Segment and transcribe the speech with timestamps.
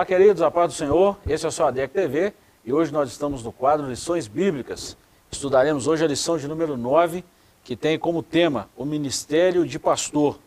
[0.00, 1.18] Olá, queridos, a paz do Senhor.
[1.28, 2.32] Esse é o seu ADEC TV
[2.64, 4.96] e hoje nós estamos no quadro Lições Bíblicas.
[5.30, 7.22] Estudaremos hoje a lição de número 9,
[7.62, 10.38] que tem como tema o Ministério de Pastor.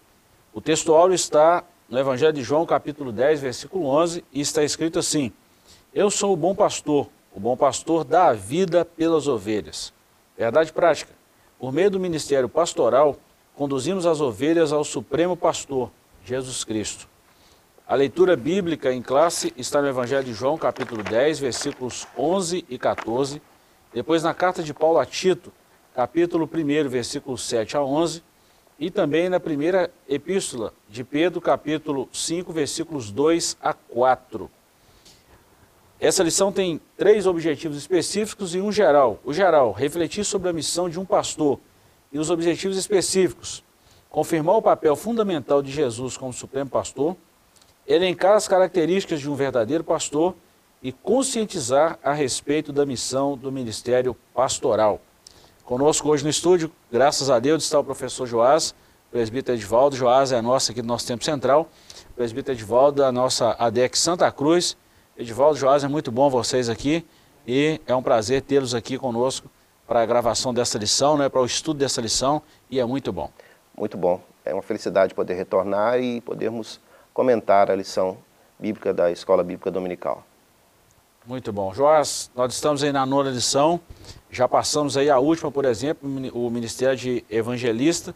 [0.55, 5.31] O texto está no Evangelho de João, capítulo 10, versículo 11, e está escrito assim:
[5.93, 9.93] Eu sou o bom pastor, o bom pastor dá a vida pelas ovelhas.
[10.35, 11.13] Verdade prática.
[11.59, 13.17] Por meio do ministério pastoral,
[13.55, 15.91] conduzimos as ovelhas ao Supremo Pastor,
[16.25, 17.12] Jesus Cristo.
[17.85, 22.77] A leitura bíblica em classe está no Evangelho de João, capítulo 10, versículos 11 e
[22.77, 23.41] 14.
[23.93, 25.51] Depois na carta de Paulo a Tito,
[25.93, 28.23] capítulo 1, versículos 7 a 11.
[28.79, 34.49] E também na primeira epístola de Pedro, capítulo 5, versículos 2 a 4.
[35.99, 39.19] Essa lição tem três objetivos específicos e um geral.
[39.25, 41.59] O geral, refletir sobre a missão de um pastor.
[42.13, 43.61] E os objetivos específicos,
[44.09, 47.17] confirmar o papel fundamental de Jesus como supremo pastor
[47.87, 50.35] elencar as características de um verdadeiro pastor
[50.81, 54.99] e conscientizar a respeito da missão do ministério pastoral.
[55.63, 58.75] Conosco hoje no estúdio, graças a Deus, está o professor Joás,
[59.09, 59.95] presbítero Edvaldo.
[59.95, 61.69] Joás é a nossa aqui do nosso tempo central.
[62.15, 64.75] Presbítero Edvaldo da nossa ADEC Santa Cruz.
[65.17, 67.05] Edvaldo, Joás, é muito bom vocês aqui
[67.47, 69.49] e é um prazer tê-los aqui conosco
[69.87, 73.29] para a gravação dessa lição, né, para o estudo dessa lição e é muito bom.
[73.77, 74.21] Muito bom.
[74.43, 76.79] É uma felicidade poder retornar e podermos
[77.13, 78.17] comentar a lição
[78.59, 80.23] bíblica da Escola Bíblica Dominical.
[81.25, 81.73] Muito bom.
[81.73, 83.79] Joás, nós estamos aí na nona lição,
[84.29, 88.13] já passamos aí a última, por exemplo, o Ministério de Evangelista,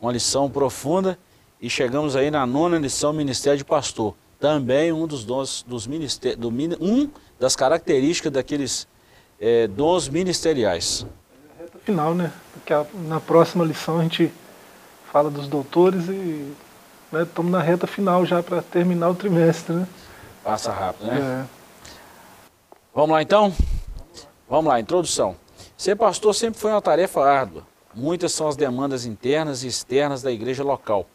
[0.00, 1.18] uma lição profunda,
[1.60, 4.14] e chegamos aí na nona lição, Ministério de Pastor.
[4.40, 6.48] Também um dos dons dos ministérios, do,
[6.80, 8.88] um das características daqueles
[9.40, 11.06] é, dons ministeriais.
[11.58, 12.32] Reta final, né?
[12.52, 14.32] Porque a, na próxima lição a gente
[15.12, 16.52] fala dos doutores e
[17.12, 17.22] né?
[17.22, 19.74] Estamos na reta final já para terminar o trimestre.
[19.74, 19.88] Né?
[20.44, 21.44] Passa rápido, né?
[21.44, 21.58] É.
[22.94, 23.52] Vamos lá então?
[24.48, 25.36] Vamos lá, introdução.
[25.76, 27.62] Ser pastor sempre foi uma tarefa árdua.
[27.94, 31.06] Muitas são as demandas internas e externas da igreja local.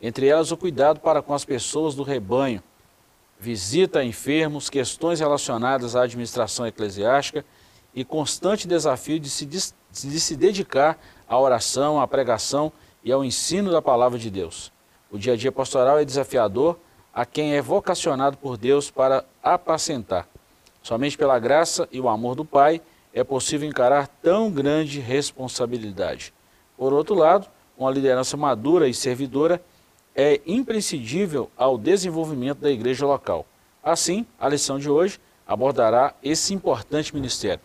[0.00, 2.62] Entre elas, o cuidado para com as pessoas do rebanho,
[3.38, 7.44] visita a enfermos, questões relacionadas à administração eclesiástica
[7.94, 10.98] e constante desafio de se, de se dedicar
[11.28, 12.72] à oração, à pregação
[13.04, 14.72] e ao ensino da palavra de Deus.
[15.10, 16.78] O dia a dia pastoral é desafiador
[17.14, 20.28] a quem é vocacionado por Deus para apacentar.
[20.82, 22.80] Somente pela graça e o amor do Pai
[23.14, 26.34] é possível encarar tão grande responsabilidade.
[26.76, 29.62] Por outro lado, uma liderança madura e servidora
[30.14, 33.46] é imprescindível ao desenvolvimento da igreja local.
[33.82, 37.64] Assim, a lição de hoje abordará esse importante ministério.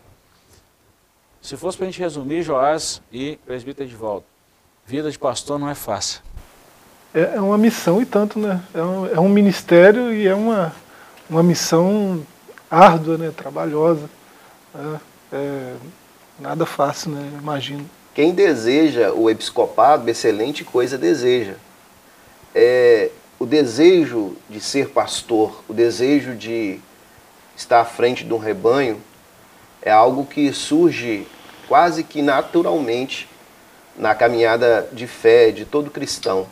[1.40, 4.24] Se fosse para a gente resumir, Joás e presbítero Edvaldo,
[4.86, 6.22] vida de pastor não é fácil
[7.14, 8.60] é, é uma missão e tanto, né?
[8.74, 10.74] É um, é um ministério e é uma,
[11.28, 12.22] uma missão
[12.70, 13.32] árdua, né?
[13.36, 14.08] Trabalhosa.
[14.74, 15.00] Né?
[15.32, 15.74] É,
[16.38, 17.30] nada fácil, né?
[17.38, 17.88] Imagino.
[18.14, 21.54] Quem deseja o episcopado, excelente coisa deseja.
[22.54, 26.78] É, o desejo de ser pastor, o desejo de
[27.56, 29.00] estar à frente de um rebanho,
[29.80, 31.26] é algo que surge
[31.68, 33.28] quase que naturalmente
[33.96, 36.46] na caminhada de fé de todo cristão.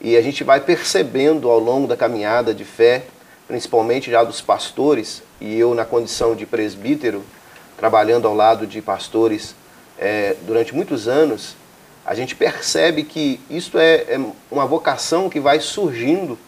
[0.00, 3.04] E a gente vai percebendo ao longo da caminhada de fé,
[3.48, 7.24] principalmente já dos pastores, e eu na condição de presbítero,
[7.76, 9.54] trabalhando ao lado de pastores
[9.98, 11.56] é, durante muitos anos,
[12.04, 14.20] a gente percebe que isso é, é
[14.50, 16.38] uma vocação que vai surgindo.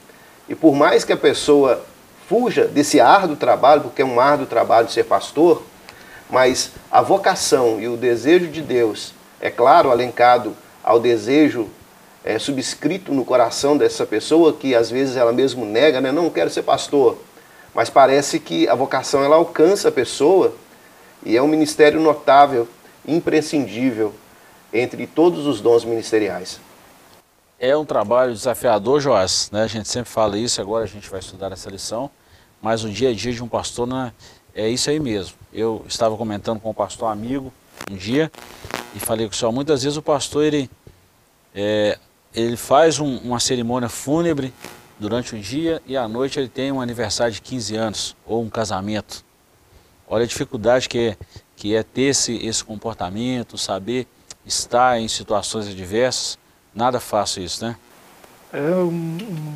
[0.48, 1.84] E por mais que a pessoa
[2.28, 5.62] fuja desse árduo trabalho, porque é um árduo trabalho ser pastor,
[6.30, 10.54] mas a vocação e o desejo de Deus, é claro, alencado
[10.84, 11.68] ao desejo
[12.24, 16.12] é, subscrito no coração dessa pessoa que às vezes ela mesmo nega, né?
[16.12, 17.18] Não quero ser pastor.
[17.74, 20.54] Mas parece que a vocação ela alcança a pessoa
[21.24, 22.68] e é um ministério notável,
[23.06, 24.14] imprescindível
[24.72, 26.60] entre todos os dons ministeriais.
[27.58, 29.62] É um trabalho desafiador, Joás, né?
[29.62, 32.10] A gente sempre fala isso, agora a gente vai estudar essa lição,
[32.62, 34.12] mas o dia a dia de um pastor né,
[34.54, 35.36] é isso aí mesmo.
[35.52, 37.52] Eu estava comentando com um pastor amigo
[37.90, 38.30] um dia
[38.94, 40.70] e falei com o senhor, muitas vezes o pastor ele
[41.54, 41.98] é,
[42.38, 44.52] ele faz um, uma cerimônia fúnebre
[44.98, 48.48] durante o dia e à noite ele tem um aniversário de 15 anos ou um
[48.48, 49.24] casamento.
[50.08, 51.16] Olha a dificuldade que é,
[51.56, 54.06] que é ter esse, esse comportamento, saber
[54.46, 56.38] estar em situações adversas.
[56.74, 57.76] Nada fácil isso, né?
[58.52, 59.54] É, um, um,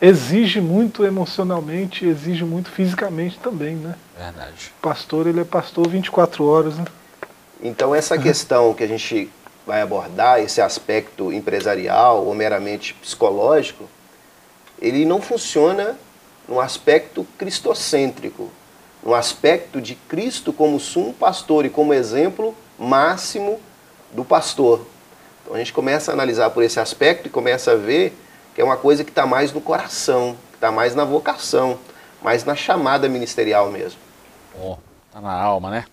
[0.00, 3.94] exige muito emocionalmente, exige muito fisicamente também, né?
[4.16, 4.72] Verdade.
[4.78, 6.84] O pastor, ele é pastor 24 horas, né?
[7.62, 9.30] Então essa questão que a gente
[9.66, 13.88] vai abordar esse aspecto empresarial ou meramente psicológico,
[14.80, 15.96] ele não funciona
[16.48, 18.50] num aspecto cristocêntrico,
[19.02, 23.60] no aspecto de Cristo como sumo pastor e como exemplo máximo
[24.12, 24.84] do pastor.
[25.42, 28.16] Então a gente começa a analisar por esse aspecto e começa a ver
[28.54, 31.78] que é uma coisa que está mais no coração, que está mais na vocação,
[32.22, 33.98] mais na chamada ministerial mesmo.
[34.60, 34.76] Oh,
[35.12, 35.84] tá na alma, né?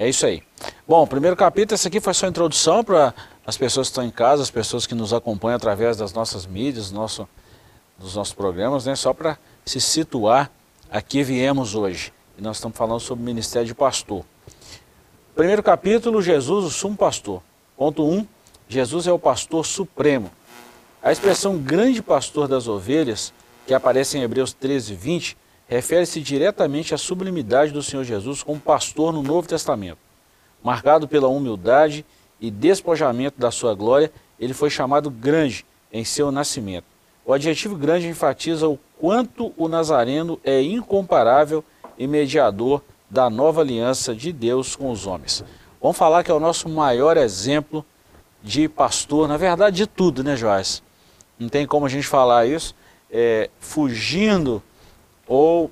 [0.00, 0.42] É isso aí.
[0.88, 3.12] Bom, primeiro capítulo, esse aqui foi só introdução para
[3.46, 6.90] as pessoas que estão em casa, as pessoas que nos acompanham através das nossas mídias,
[6.90, 7.28] nosso,
[7.98, 8.96] dos nossos programas, né?
[8.96, 10.50] Só para se situar,
[10.90, 12.14] aqui viemos hoje.
[12.38, 14.24] E nós estamos falando sobre o ministério de pastor.
[15.34, 17.42] Primeiro capítulo, Jesus, o sumo pastor.
[17.76, 18.26] Ponto 1, um,
[18.70, 20.30] Jesus é o pastor supremo.
[21.02, 23.34] A expressão grande pastor das ovelhas,
[23.66, 25.36] que aparece em Hebreus 13, 20,
[25.70, 29.98] refere-se diretamente à sublimidade do Senhor Jesus como pastor no Novo Testamento.
[30.64, 32.04] Marcado pela humildade
[32.40, 36.86] e despojamento da sua glória, ele foi chamado grande em seu nascimento.
[37.24, 41.64] O adjetivo grande enfatiza o quanto o Nazareno é incomparável
[41.96, 45.44] e mediador da nova aliança de Deus com os homens.
[45.80, 47.86] Vamos falar que é o nosso maior exemplo
[48.42, 50.82] de pastor, na verdade de tudo, né, Joás?
[51.38, 52.74] Não tem como a gente falar isso
[53.08, 54.60] é, fugindo
[55.30, 55.70] ou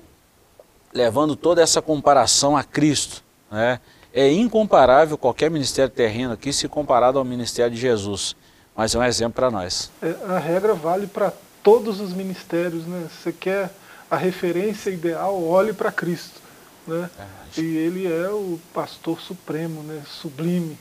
[0.93, 3.21] levando toda essa comparação a Cristo.
[3.51, 3.81] Né?
[4.13, 8.37] É incomparável qualquer ministério terreno aqui se comparado ao ministério de Jesus,
[8.73, 9.91] mas é um exemplo para nós.
[10.01, 12.85] É, a regra vale para todos os ministérios.
[12.85, 13.09] Né?
[13.11, 13.69] Você quer
[14.09, 16.39] a referência ideal, olhe para Cristo.
[16.87, 17.09] Né?
[17.19, 20.01] É, e ele é o pastor supremo, né?
[20.07, 20.77] sublime.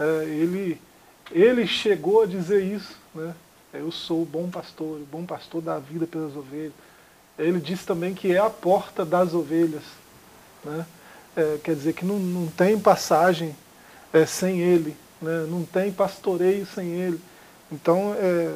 [0.00, 0.80] É, ele,
[1.30, 2.96] ele chegou a dizer isso.
[3.14, 3.34] Né?
[3.74, 6.72] Eu sou o bom pastor, o bom pastor da vida pelas ovelhas.
[7.38, 9.84] Ele disse também que é a porta das ovelhas.
[10.64, 10.84] Né?
[11.36, 13.54] É, quer dizer que não, não tem passagem
[14.12, 15.46] é, sem ele, né?
[15.48, 17.20] não tem pastoreio sem ele.
[17.70, 18.54] Então, é,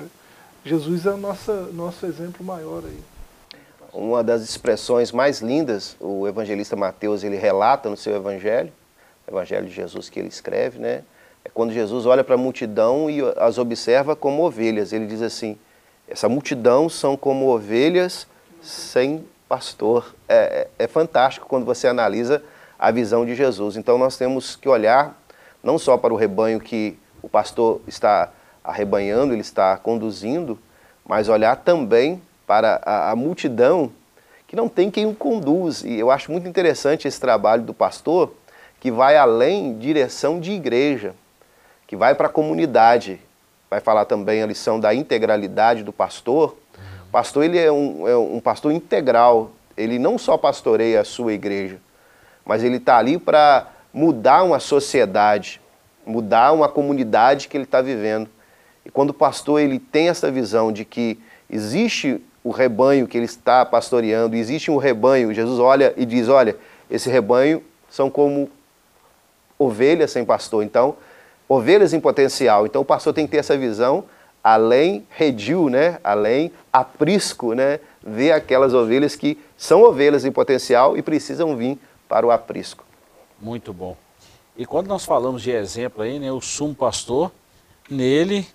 [0.65, 3.01] Jesus é o nosso, nosso exemplo maior aí.
[3.93, 8.73] Uma das expressões mais lindas, o evangelista Mateus ele relata no seu evangelho,
[9.29, 11.03] evangelho de Jesus que ele escreve, né?
[11.45, 14.93] É quando Jesus olha para a multidão e as observa como ovelhas.
[14.93, 15.59] Ele diz assim:
[16.09, 18.27] essa multidão são como ovelhas
[18.63, 20.15] sem pastor.
[20.29, 22.43] É, é, é fantástico quando você analisa
[22.79, 23.77] a visão de Jesus.
[23.77, 25.15] Então nós temos que olhar
[25.63, 28.31] não só para o rebanho que o pastor está
[28.65, 30.59] arrebanhando, ele está conduzindo,
[31.07, 33.93] mas olhar também para a, a, multidão
[34.47, 35.85] que não tem quem o conduz.
[35.85, 38.33] E eu acho muito interessante esse trabalho do pastor,
[38.81, 41.15] que vai além direção de igreja,
[41.87, 43.21] que vai para a comunidade.
[43.71, 46.57] Vai falar também a lição da integralidade do pastor.
[47.13, 49.51] Pastor ele é um, é um pastor integral.
[49.77, 51.79] Ele não só pastoreia a sua igreja,
[52.45, 55.61] mas ele está ali para mudar uma sociedade,
[56.07, 58.31] mudar uma comunidade que ele está vivendo.
[58.85, 61.21] E quando o pastor ele tem essa visão de que
[61.51, 66.57] existe o rebanho que ele está pastoreando, existe um rebanho, Jesus olha e diz: olha,
[66.91, 68.51] esse rebanho são como
[69.59, 70.65] ovelhas sem pastor.
[70.65, 70.97] Então,
[71.47, 72.65] ovelhas em potencial.
[72.67, 74.05] Então, o pastor tem que ter essa visão,
[74.43, 75.99] além redil, né?
[76.03, 77.81] além aprisco, né?
[78.03, 82.85] ver aquelas ovelhas que são ovelhas em potencial e precisam vir para o aprisco.
[83.41, 83.97] Muito bom.
[84.57, 87.33] E quando nós falamos de exemplo aí, né, o sumo pastor,
[87.89, 88.47] nele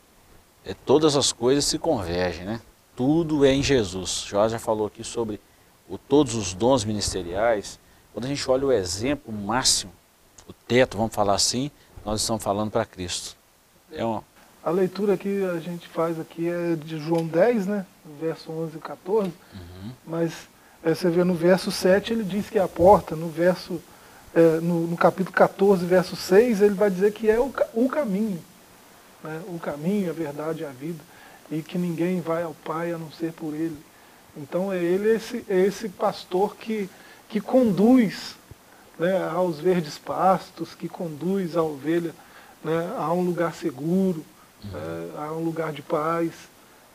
[0.66, 2.62] é, todas as coisas se convergem, né?
[2.96, 4.26] Tudo é em Jesus.
[4.28, 5.40] Jorge já falou aqui sobre
[5.88, 7.80] o, todos os dons ministeriais.
[8.14, 9.92] Quando a gente olha o exemplo máximo,
[10.48, 11.72] o teto, vamos falar assim,
[12.04, 13.38] nós estamos falando para Cristo.
[13.92, 14.24] É uma...
[14.68, 17.86] A leitura que a gente faz aqui é de João 10, né?
[18.20, 19.28] verso 11 e 14.
[19.30, 19.92] Uhum.
[20.06, 20.34] Mas
[20.84, 23.82] é, você vê no verso 7 ele diz que é a porta, no verso
[24.36, 28.42] é, no, no, capítulo 14, verso 6, ele vai dizer que é o, o caminho
[29.24, 31.00] né, o caminho, a verdade e a vida,
[31.50, 33.78] e que ninguém vai ao Pai a não ser por Ele.
[34.36, 36.90] Então é Ele esse, é esse pastor que,
[37.30, 38.36] que conduz
[39.00, 42.14] né, aos verdes pastos, que conduz a ovelha
[42.62, 44.26] né, a um lugar seguro,
[44.64, 44.72] uhum.
[44.74, 46.32] é, a um lugar de paz.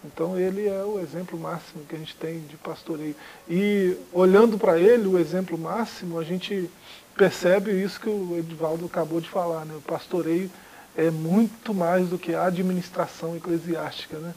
[0.05, 3.15] Então ele é o exemplo máximo que a gente tem de pastoreio.
[3.49, 6.69] E olhando para ele, o exemplo máximo, a gente
[7.17, 9.75] percebe isso que o Edivaldo acabou de falar, né?
[9.77, 10.51] O pastoreio
[10.97, 14.19] é muito mais do que a administração eclesiástica.
[14.19, 14.35] Né?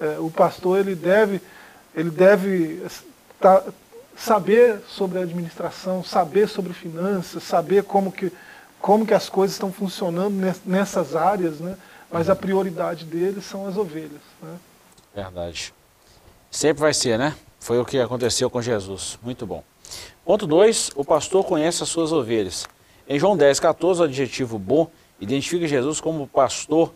[0.00, 1.40] É, o pastor ele deve,
[1.94, 2.82] ele deve
[3.40, 3.62] tá,
[4.16, 8.32] saber sobre a administração, saber sobre finanças, saber como que,
[8.80, 11.76] como que as coisas estão funcionando nessas áreas, né?
[12.10, 14.20] Mas a prioridade dele são as ovelhas.
[14.42, 14.56] Né?
[15.14, 15.74] Verdade.
[16.50, 17.34] Sempre vai ser, né?
[17.60, 19.18] Foi o que aconteceu com Jesus.
[19.22, 19.62] Muito bom.
[20.24, 20.92] Ponto 2.
[20.94, 22.66] O pastor conhece as suas ovelhas.
[23.08, 26.92] Em João 10, 14, o adjetivo bom Identifica Jesus como pastor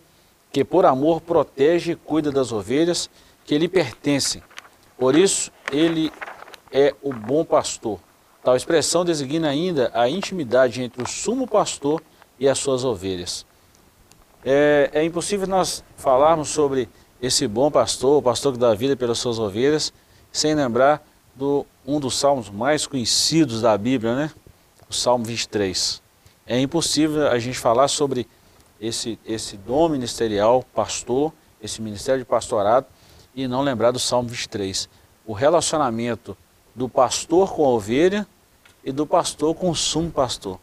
[0.53, 3.11] que por amor protege e cuida das ovelhas
[3.45, 4.43] que lhe pertencem.
[4.97, 6.13] Por isso, ele
[6.71, 7.99] é o bom pastor.
[8.45, 12.03] Tal expressão designa ainda a intimidade entre o sumo pastor
[12.39, 13.47] e as suas ovelhas.
[14.45, 16.89] É, é impossível nós falarmos sobre
[17.21, 19.93] esse bom pastor, o pastor que dá vida pelas suas ovelhas,
[20.33, 24.31] sem lembrar do um dos salmos mais conhecidos da Bíblia, né?
[24.89, 26.03] O Salmo 23.
[26.47, 28.27] É impossível a gente falar sobre
[28.81, 31.33] esse, esse dom ministerial, pastor,
[31.63, 32.87] esse ministério de pastorado,
[33.35, 34.89] e não lembrar do Salmo 23.
[35.25, 36.37] O relacionamento
[36.75, 38.27] do pastor com a ovelha
[38.85, 40.59] e do pastor com o sumo pastor.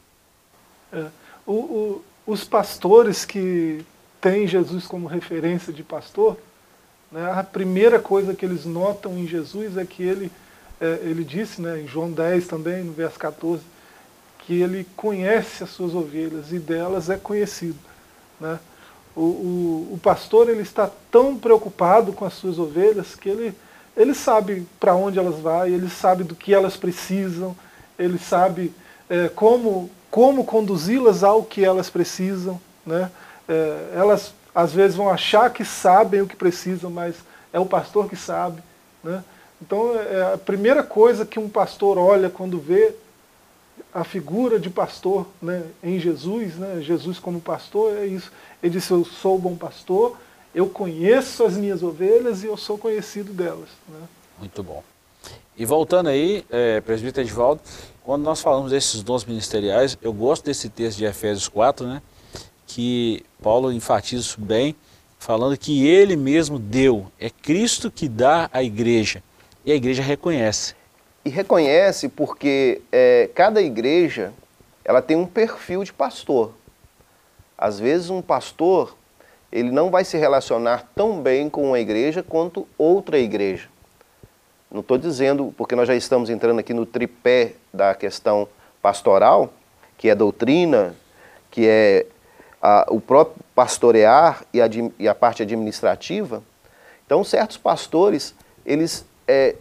[0.91, 1.07] É,
[1.45, 3.83] o, o, os pastores que
[4.21, 6.37] têm Jesus como referência de pastor,
[7.11, 10.31] né, a primeira coisa que eles notam em Jesus é que ele,
[10.79, 13.63] é, ele disse, né, em João 10 também, no verso 14,
[14.45, 17.79] que ele conhece as suas ovelhas e delas é conhecido.
[18.39, 18.59] Né?
[19.15, 23.55] O, o, o pastor ele está tão preocupado com as suas ovelhas que ele,
[23.97, 27.55] ele sabe para onde elas vão, ele sabe do que elas precisam,
[27.97, 28.71] ele sabe
[29.09, 32.59] é, como, como conduzi-las ao que elas precisam.
[32.85, 33.09] Né?
[33.47, 37.15] É, elas às vezes vão achar que sabem o que precisam, mas
[37.53, 38.61] é o pastor que sabe.
[39.03, 39.23] Né?
[39.61, 42.95] Então é a primeira coisa que um pastor olha quando vê
[43.93, 48.31] a figura de pastor né, em Jesus, né, Jesus como pastor, é isso.
[48.61, 50.17] Ele disse, eu sou o bom pastor,
[50.53, 53.69] eu conheço as minhas ovelhas e eu sou conhecido delas.
[53.87, 53.99] Né?
[54.37, 54.83] Muito bom.
[55.59, 57.61] E voltando aí, é, presbítero Edvaldo,
[58.01, 62.01] quando nós falamos desses dons ministeriais, eu gosto desse texto de Efésios 4, né,
[62.65, 64.73] que Paulo enfatiza isso bem,
[65.19, 69.21] falando que ele mesmo deu, é Cristo que dá à igreja,
[69.65, 70.75] e a igreja reconhece.
[71.25, 74.31] E reconhece porque é, cada igreja
[74.85, 76.53] ela tem um perfil de pastor.
[77.57, 78.95] Às vezes um pastor
[79.51, 83.67] ele não vai se relacionar tão bem com uma igreja quanto outra igreja.
[84.71, 88.47] Não estou dizendo, porque nós já estamos entrando aqui no tripé da questão
[88.81, 89.51] pastoral,
[89.97, 90.95] que é doutrina,
[91.49, 92.05] que é
[92.61, 96.43] a, o próprio pastorear e a, e a, parte administrativa.
[97.05, 99.55] Então, certos pastores, eles é,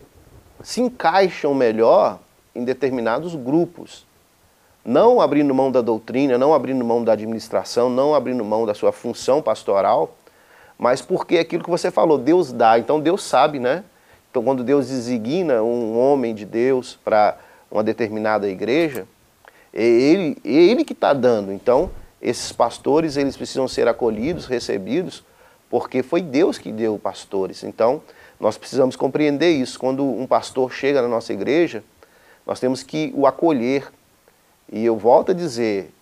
[0.63, 2.19] se encaixam melhor
[2.55, 4.07] em determinados grupos.
[4.85, 8.93] Não abrindo mão da doutrina, não abrindo mão da administração, não abrindo mão da sua
[8.93, 10.15] função pastoral,
[10.79, 13.85] mas porque é aquilo que você falou, Deus dá, então Deus sabe, né?
[14.39, 17.37] Então, quando Deus designa um homem de Deus para
[17.69, 19.05] uma determinada igreja,
[19.75, 21.53] é ele, é ele que está dando.
[21.53, 21.91] Então,
[22.23, 25.25] esses pastores eles precisam ser acolhidos, recebidos,
[25.69, 27.65] porque foi Deus que deu pastores.
[27.65, 28.01] Então,
[28.39, 29.77] nós precisamos compreender isso.
[29.77, 31.83] Quando um pastor chega na nossa igreja,
[32.47, 33.91] nós temos que o acolher.
[34.71, 35.93] E eu volto a dizer,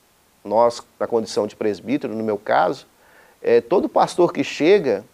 [0.45, 2.87] nós, na condição de presbítero, no meu caso,
[3.40, 5.07] é, todo pastor que chega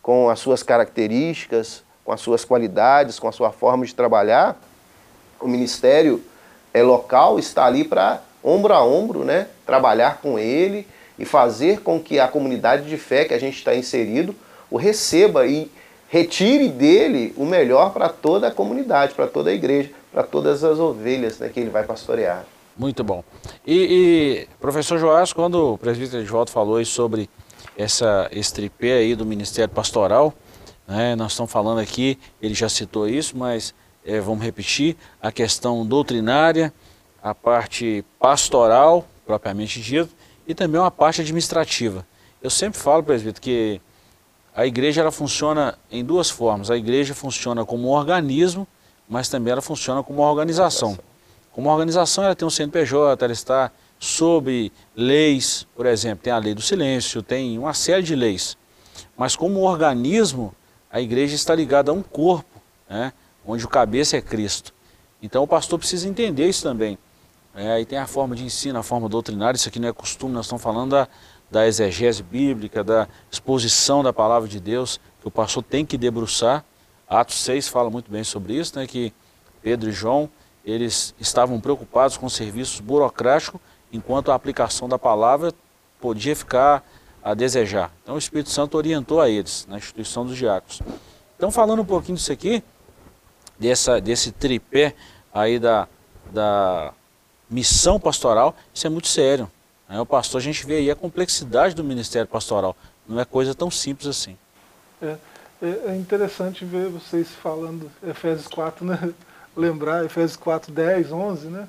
[0.00, 4.60] com as suas características, com as suas qualidades, com a sua forma de trabalhar,
[5.40, 6.20] o ministério
[6.74, 12.00] é local está ali para ombro a ombro, né, trabalhar com ele e fazer com
[12.00, 14.34] que a comunidade de fé que a gente está inserido
[14.68, 15.70] o receba e
[16.08, 20.80] retire dele o melhor para toda a comunidade, para toda a igreja, para todas as
[20.80, 22.44] ovelhas né, que ele vai pastorear.
[22.76, 23.22] Muito bom.
[23.64, 27.30] E, e professor Joás, quando o presbítero volta falou sobre
[27.78, 30.34] essa, esse tripé aí do Ministério Pastoral,
[30.90, 33.72] né, nós estamos falando aqui, ele já citou isso, mas
[34.04, 36.74] é, vamos repetir, a questão doutrinária,
[37.22, 40.10] a parte pastoral, propriamente dito,
[40.48, 42.04] e também uma parte administrativa.
[42.42, 43.80] Eu sempre falo, presbítero, que
[44.52, 46.72] a igreja ela funciona em duas formas.
[46.72, 48.66] A igreja funciona como um organismo,
[49.08, 50.98] mas também ela funciona como uma organização.
[51.52, 56.52] Como organização, ela tem um CNPJ, ela está sob leis, por exemplo, tem a lei
[56.52, 58.56] do silêncio, tem uma série de leis.
[59.16, 60.52] Mas como organismo,
[60.90, 63.12] a igreja está ligada a um corpo, né,
[63.46, 64.74] onde o cabeça é Cristo.
[65.22, 66.98] Então o pastor precisa entender isso também.
[67.54, 70.32] É, aí tem a forma de ensino, a forma doutrinária, isso aqui não é costume,
[70.32, 71.08] nós estamos falando da,
[71.50, 76.64] da exegese bíblica, da exposição da palavra de Deus, que o pastor tem que debruçar.
[77.08, 79.12] Atos 6 fala muito bem sobre isso, né, que
[79.62, 80.30] Pedro e João,
[80.64, 83.60] eles estavam preocupados com serviços burocráticos,
[83.92, 85.52] enquanto a aplicação da palavra
[86.00, 86.84] podia ficar
[87.22, 87.92] a desejar.
[88.02, 90.80] Então o Espírito Santo orientou a eles, na instituição dos diáconos.
[91.36, 92.62] Então falando um pouquinho disso aqui,
[93.58, 94.94] dessa, desse tripé
[95.32, 95.86] aí da,
[96.32, 96.92] da
[97.48, 99.50] missão pastoral, isso é muito sério.
[99.88, 100.00] Né?
[100.00, 102.76] O pastor, a gente vê aí a complexidade do ministério pastoral.
[103.06, 104.36] Não é coisa tão simples assim.
[105.02, 105.16] É,
[105.62, 109.12] é, é interessante ver vocês falando Efésios 4, né?
[109.56, 111.68] lembrar Efésios 4, 10, 11, né?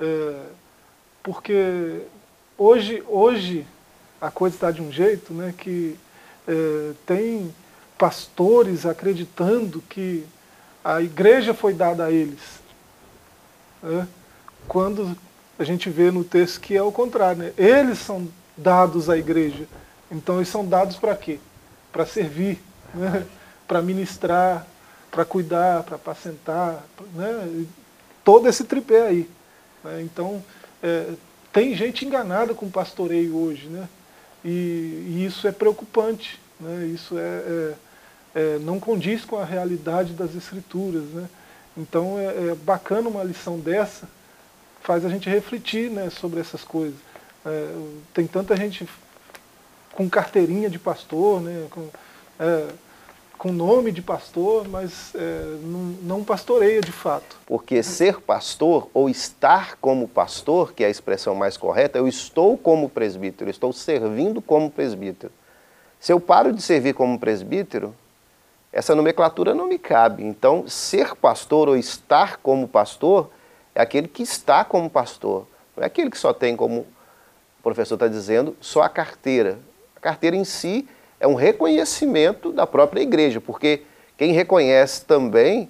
[0.00, 0.40] É,
[1.22, 2.02] porque
[2.56, 3.66] hoje, hoje
[4.20, 5.96] a coisa está de um jeito né, que
[6.46, 7.54] é, tem
[7.98, 10.24] pastores acreditando que
[10.84, 12.40] a igreja foi dada a eles.
[13.82, 14.06] Né?
[14.68, 15.16] Quando
[15.58, 17.52] a gente vê no texto que é o contrário, né?
[17.56, 19.66] eles são dados à igreja.
[20.10, 21.38] Então eles são dados para quê?
[21.92, 22.62] Para servir,
[22.94, 23.26] né?
[23.66, 24.66] para ministrar,
[25.10, 27.66] para cuidar, para apacentar, né?
[28.24, 29.30] todo esse tripé aí.
[29.82, 30.02] Né?
[30.02, 30.42] Então,
[30.82, 31.14] é,
[31.52, 33.88] tem gente enganada com pastoreio hoje, né?
[34.46, 36.86] E, e isso é preocupante, né?
[36.86, 37.74] Isso é, é,
[38.36, 41.28] é, não condiz com a realidade das escrituras, né?
[41.76, 44.08] Então é, é, bacana uma lição dessa,
[44.82, 46.94] faz a gente refletir né, sobre essas coisas.
[47.44, 47.74] É,
[48.14, 48.88] tem tanta gente
[49.92, 51.66] com carteirinha de pastor, né?
[51.68, 51.90] Com,
[53.38, 57.36] com nome de pastor, mas é, não, não, pastoreia de fato.
[57.46, 62.56] Porque ser pastor ou estar como pastor, que é a expressão mais correta, eu estou
[62.56, 65.32] como presbítero, estou servindo como presbítero.
[66.00, 67.94] Se eu paro de servir como presbítero,
[68.72, 70.24] essa nomenclatura não me cabe.
[70.24, 73.30] Então, ser pastor ou estar como pastor
[73.74, 75.46] é aquele que está como pastor.
[75.76, 79.58] Não é aquele que só tem, como o professor está dizendo, só a carteira.
[79.94, 80.88] A carteira em si
[81.18, 83.82] é um reconhecimento da própria igreja, porque
[84.16, 85.68] quem reconhece também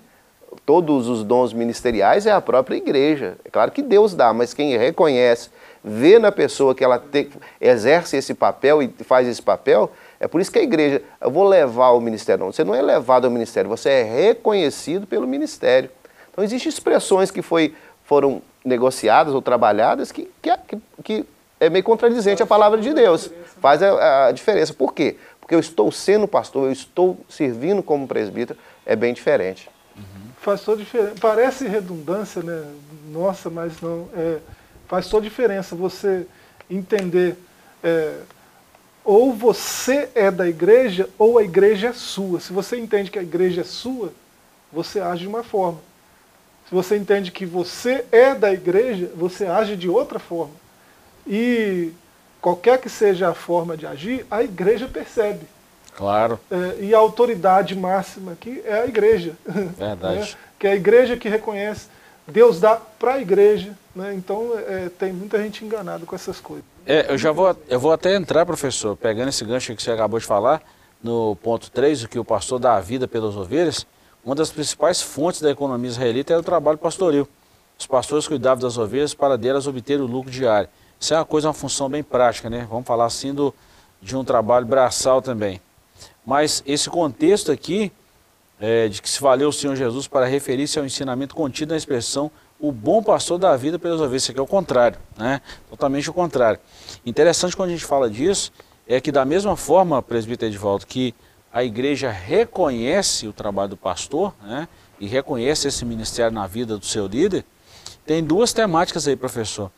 [0.65, 3.37] todos os dons ministeriais é a própria igreja.
[3.45, 5.51] É claro que Deus dá, mas quem reconhece,
[5.83, 10.41] vê na pessoa que ela te, exerce esse papel e faz esse papel, é por
[10.41, 12.45] isso que a igreja, eu vou levar o ministério.
[12.45, 15.91] Não, você não é levado ao ministério, você é reconhecido pelo ministério.
[16.33, 17.75] Então existem expressões que foi,
[18.05, 21.25] foram negociadas ou trabalhadas que, que, que
[21.61, 23.31] é meio contradizente à palavra de Deus.
[23.61, 24.75] Faz a, a diferença.
[24.75, 25.17] Por quê?
[25.47, 29.71] Porque eu estou sendo pastor, eu estou servindo como presbítero, é bem diferente.
[29.97, 30.03] Uhum.
[30.41, 31.15] Faz toda diferença.
[31.21, 32.69] Parece redundância, né?
[33.13, 34.09] Nossa, mas não.
[34.17, 34.39] É,
[34.89, 36.27] faz toda diferença você
[36.69, 37.37] entender.
[37.81, 38.23] É,
[39.05, 42.41] ou você é da igreja, ou a igreja é sua.
[42.41, 44.13] Se você entende que a igreja é sua,
[44.73, 45.79] você age de uma forma.
[46.69, 50.55] Se você entende que você é da igreja, você age de outra forma.
[51.25, 51.93] E
[52.41, 55.47] qualquer que seja a forma de agir, a igreja percebe.
[55.97, 56.39] Claro.
[56.51, 59.35] É, e a autoridade máxima aqui é a igreja.
[59.47, 60.21] Verdade.
[60.21, 60.29] Né?
[60.59, 61.87] Que é a igreja que reconhece.
[62.27, 63.73] Deus dá para a igreja.
[63.95, 64.15] Né?
[64.15, 66.65] Então é, tem muita gente enganada com essas coisas.
[66.87, 70.19] É, eu já vou, eu vou até entrar, professor, pegando esse gancho que você acabou
[70.19, 70.63] de falar,
[71.03, 73.87] no ponto 3, o que o pastor dá a vida pelas ovelhas,
[74.25, 77.29] uma das principais fontes da economia israelita era o trabalho pastoril.
[77.79, 80.69] Os pastores cuidavam das ovelhas para delas obter o lucro diário.
[80.99, 82.67] Isso é uma coisa, uma função bem prática, né?
[82.69, 83.55] Vamos falar assim do,
[84.01, 85.61] de um trabalho braçal também.
[86.25, 87.93] Mas esse contexto aqui,
[88.59, 92.31] é, de que se valeu o Senhor Jesus para referir-se ao ensinamento contido na expressão
[92.59, 94.23] o bom pastor da vida pelas ovelhas.
[94.23, 95.43] Isso aqui é o contrário, né?
[95.69, 96.59] Totalmente o contrário.
[97.05, 98.51] Interessante quando a gente fala disso,
[98.89, 101.15] é que da mesma forma, presbítero Edvaldo, que
[101.53, 104.67] a igreja reconhece o trabalho do pastor, né?
[104.99, 107.45] E reconhece esse ministério na vida do seu líder,
[108.07, 109.71] tem duas temáticas aí, professor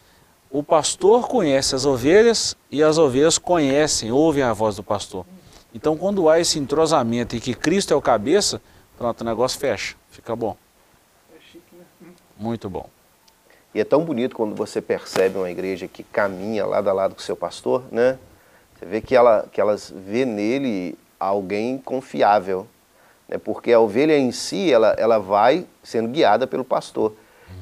[0.50, 5.26] o pastor conhece as ovelhas e as ovelhas conhecem, ouvem a voz do pastor.
[5.74, 8.60] Então, quando há esse entrosamento e que Cristo é o cabeça,
[8.96, 10.56] pronto, o negócio fecha, fica bom.
[12.38, 12.88] Muito bom.
[13.74, 17.20] E é tão bonito quando você percebe uma igreja que caminha lado a lado com
[17.20, 18.18] o seu pastor, né?
[18.74, 22.66] Você vê que, ela, que elas vê nele alguém confiável,
[23.28, 23.36] né?
[23.38, 27.12] porque a ovelha em si, ela, ela vai sendo guiada pelo pastor.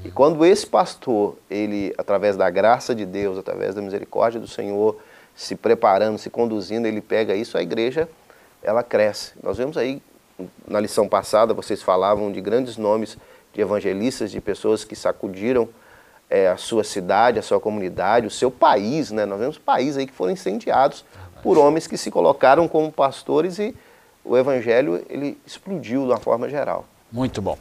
[0.04, 4.96] E quando esse pastor, ele, através da graça de Deus, através da misericórdia do Senhor,
[5.34, 8.08] se preparando, se conduzindo, ele pega isso, a igreja,
[8.62, 9.32] ela cresce.
[9.42, 10.00] Nós vemos aí,
[10.66, 13.18] na lição passada, vocês falavam de grandes nomes
[13.52, 15.68] de evangelistas, de pessoas que sacudiram
[16.30, 19.26] é, a sua cidade, a sua comunidade, o seu país, né?
[19.26, 21.04] Nós vemos países aí que foram incendiados
[21.42, 23.74] por homens que se colocaram como pastores e
[24.24, 26.84] o evangelho, ele explodiu de uma forma geral.
[27.10, 27.58] Muito bom.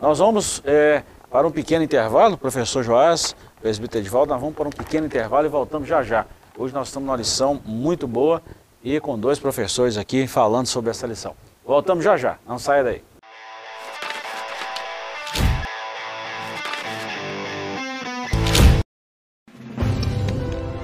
[0.00, 0.62] Nós vamos...
[0.64, 5.46] É para um pequeno intervalo, professor Joás, presbítero Edvaldo, nós vamos para um pequeno intervalo
[5.46, 6.26] e voltamos já já.
[6.58, 8.42] Hoje nós estamos numa lição muito boa
[8.82, 11.34] e com dois professores aqui falando sobre essa lição.
[11.64, 13.09] Voltamos já já, não saia daí.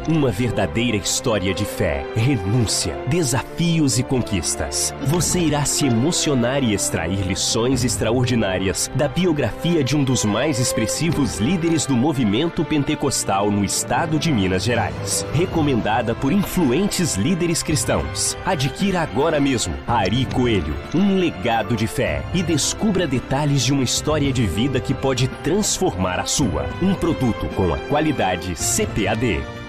[0.09, 4.95] Uma verdadeira história de fé, renúncia, desafios e conquistas.
[5.09, 11.39] Você irá se emocionar e extrair lições extraordinárias da biografia de um dos mais expressivos
[11.39, 15.27] líderes do movimento pentecostal no estado de Minas Gerais.
[15.35, 18.39] Recomendada por influentes líderes cristãos.
[18.47, 24.33] Adquira agora mesmo Ari Coelho, um legado de fé e descubra detalhes de uma história
[24.33, 26.69] de vida que pode transformar a sua.
[26.81, 29.66] Um produto com a qualidade CPAD.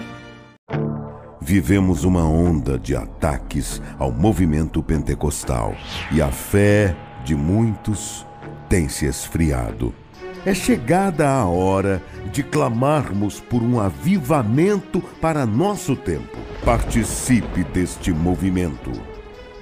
[1.47, 5.73] Vivemos uma onda de ataques ao movimento pentecostal
[6.11, 8.27] e a fé de muitos
[8.67, 9.95] tem se esfriado.
[10.45, 16.37] É chegada a hora de clamarmos por um avivamento para nosso tempo.
[16.65, 18.91] Participe deste movimento.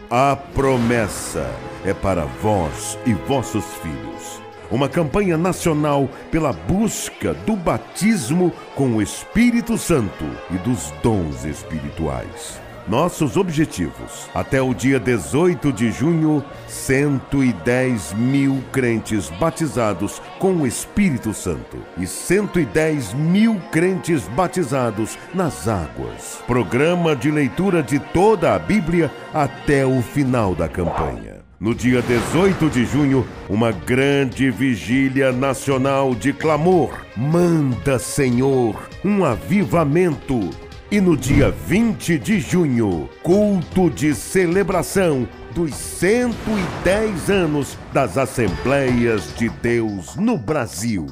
[0.10, 1.48] A promessa
[1.86, 4.45] é para vós e vossos filhos.
[4.72, 12.60] Uma campanha nacional pela busca do batismo com o Espírito Santo e dos dons espirituais.
[12.88, 14.30] Nossos objetivos.
[14.34, 22.06] Até o dia 18 de junho, 110 mil crentes batizados com o Espírito Santo e
[22.06, 26.44] 110 mil crentes batizados nas águas.
[26.46, 31.35] Programa de leitura de toda a Bíblia até o final da campanha.
[31.66, 36.94] No dia 18 de junho, uma grande vigília nacional de clamor.
[37.18, 40.52] Manda, Senhor, um avivamento
[40.92, 49.50] e no dia 20 de junho, culto de celebração dos 110 anos das Assembleias de
[49.50, 51.08] Deus no Brasil.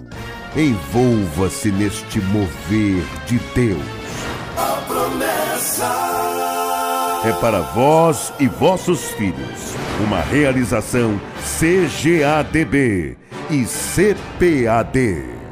[0.56, 3.82] Envolva-se neste mover de Deus.
[4.56, 6.33] A promessa
[7.26, 9.76] é para vós e vossos filhos.
[10.06, 11.20] Uma realização
[11.60, 13.18] CGADB
[13.50, 15.43] e CPAD.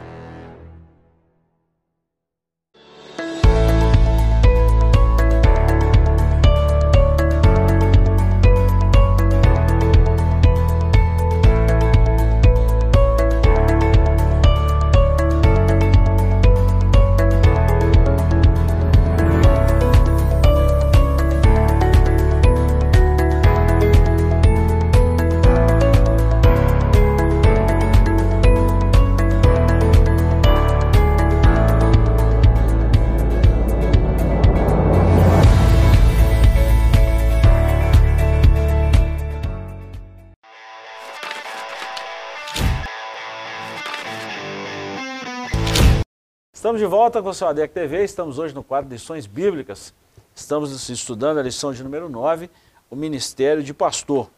[46.92, 49.94] Volta com o seu ADEC TV, estamos hoje no quadro lições bíblicas.
[50.36, 52.50] Estamos estudando a lição de número 9,
[52.90, 54.30] o Ministério de Pastor.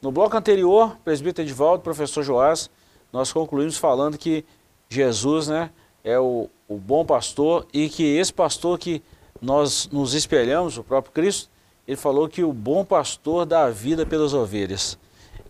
[0.00, 2.70] No bloco anterior, presbítero Edivaldo, professor Joás,
[3.12, 4.46] nós concluímos falando que
[4.88, 5.68] Jesus né,
[6.02, 9.02] é o, o bom pastor e que esse pastor que
[9.38, 11.50] nós nos espelhamos, o próprio Cristo,
[11.86, 14.96] ele falou que o bom pastor dá a vida pelas ovelhas.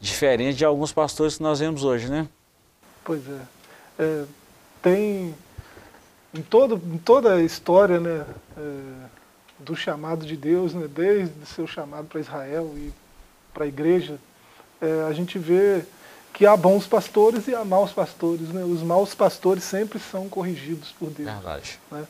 [0.01, 2.29] Diferente de alguns pastores que nós vemos hoje, né?
[3.05, 3.41] Pois é.
[4.01, 4.25] é
[4.83, 5.33] tem
[6.35, 8.61] em, todo, em toda a história né, é,
[9.61, 12.93] do chamado de Deus, né, desde o seu chamado para Israel e
[13.53, 14.19] para a igreja,
[14.81, 15.85] é, a gente vê
[16.33, 18.49] que há bons pastores e há maus pastores.
[18.49, 18.65] Né?
[18.65, 21.31] Os maus pastores sempre são corrigidos por Deus.
[21.31, 21.79] Verdade.
[21.91, 22.05] Né?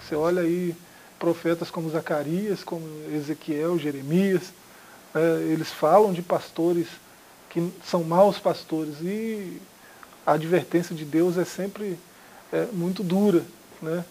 [0.00, 0.76] Você olha aí
[1.18, 4.52] profetas como Zacarias, como Ezequiel, Jeremias,
[5.14, 5.18] é,
[5.50, 6.86] eles falam de pastores
[7.48, 9.60] que são maus pastores e
[10.26, 11.98] a advertência de Deus é sempre
[12.52, 13.42] é, muito dura
[13.80, 14.04] né?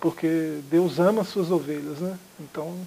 [0.00, 2.18] Porque Deus ama as suas ovelhas, né?
[2.38, 2.78] Então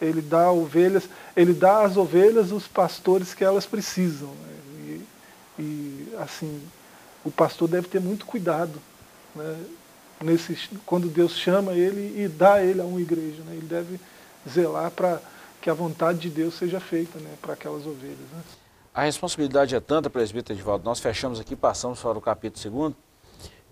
[0.00, 4.28] ele dá ovelhas, ele dá às ovelhas os pastores que elas precisam.
[4.28, 5.00] Né?
[5.58, 6.60] E, e, assim,
[7.24, 8.80] o pastor deve ter muito cuidado,
[9.34, 9.58] né?
[10.22, 13.54] Nesse, quando Deus chama ele e dá ele a uma igreja, né?
[13.54, 13.98] ele deve
[14.46, 15.18] zelar para
[15.62, 17.30] que a vontade de Deus seja feita né?
[17.40, 18.18] para aquelas ovelhas.
[18.30, 18.42] Né?
[18.92, 22.96] A responsabilidade é tanta, presbítero Edivaldo, nós fechamos aqui, passamos para o capítulo segundo,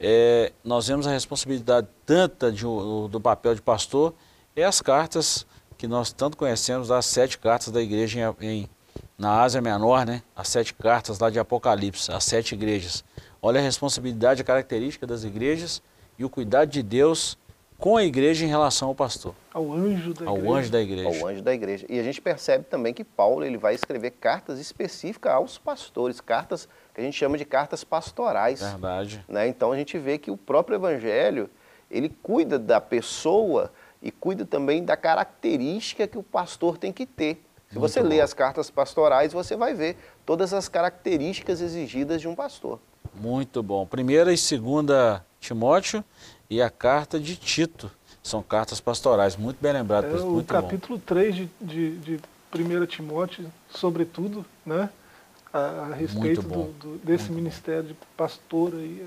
[0.01, 4.15] é, nós vemos a responsabilidade tanta de, do, papel de pastor
[4.55, 8.69] é as cartas que nós tanto conhecemos, as sete cartas da igreja em, em,
[9.17, 10.23] na Ásia Menor, né?
[10.35, 13.05] as sete cartas lá de Apocalipse, as sete igrejas.
[13.43, 15.83] Olha a responsabilidade, a característica das igrejas
[16.19, 17.37] e o cuidado de Deus
[17.79, 19.35] com a igreja em relação ao pastor.
[19.55, 20.59] Ao anjo da ao igreja.
[20.59, 21.09] Anjo da igreja.
[21.09, 21.87] Ao anjo da igreja.
[21.89, 26.69] E a gente percebe também que Paulo ele vai escrever cartas específicas aos pastores, cartas
[26.93, 28.61] que a gente chama de cartas pastorais.
[28.61, 29.25] Verdade.
[29.29, 29.47] Né?
[29.47, 31.49] Então a gente vê que o próprio evangelho,
[31.89, 37.45] ele cuida da pessoa e cuida também da característica que o pastor tem que ter.
[37.69, 38.09] Se Muito você bom.
[38.09, 42.81] lê as cartas pastorais, você vai ver todas as características exigidas de um pastor.
[43.15, 43.87] Muito bom.
[43.87, 46.03] Primeira e segunda Timóteo
[46.51, 47.91] e a carta de Tito.
[48.23, 50.05] São cartas pastorais, muito bem lembrado.
[50.07, 51.05] É, o capítulo bom.
[51.07, 52.21] 3 de, de, de
[52.55, 54.91] 1 Timóteo, sobretudo, né,
[55.53, 57.89] a, a respeito do, do, desse muito ministério bom.
[57.89, 59.07] de pastor aí,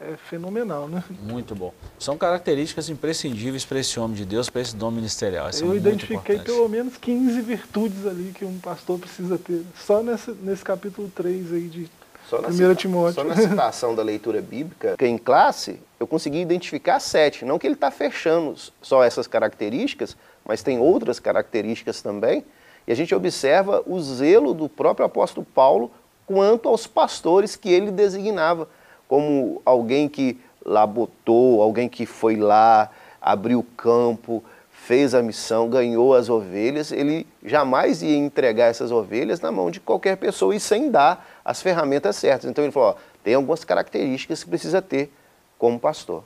[0.00, 0.88] é, é, fenomenal.
[0.88, 1.04] Né?
[1.20, 1.74] Muito bom.
[1.98, 5.50] São características imprescindíveis para esse homem de Deus, para esse dom ministerial.
[5.60, 10.64] Eu identifiquei pelo menos 15 virtudes ali que um pastor precisa ter, só nesse, nesse
[10.64, 11.90] capítulo 3 aí de
[12.28, 13.14] só na, cita, Timóteo.
[13.14, 17.44] só na citação da leitura bíblica, que em classe eu consegui identificar sete.
[17.44, 22.44] Não que ele está fechando só essas características, mas tem outras características também.
[22.86, 25.90] E a gente observa o zelo do próprio apóstolo Paulo
[26.26, 28.68] quanto aos pastores que ele designava,
[29.08, 34.42] como alguém que labotou, alguém que foi lá, abriu o campo,
[34.86, 39.80] fez a missão, ganhou as ovelhas, ele jamais ia entregar essas ovelhas na mão de
[39.80, 42.48] qualquer pessoa e sem dar as ferramentas certas.
[42.48, 42.94] Então ele falou: ó,
[43.24, 45.12] tem algumas características que precisa ter
[45.58, 46.22] como pastor.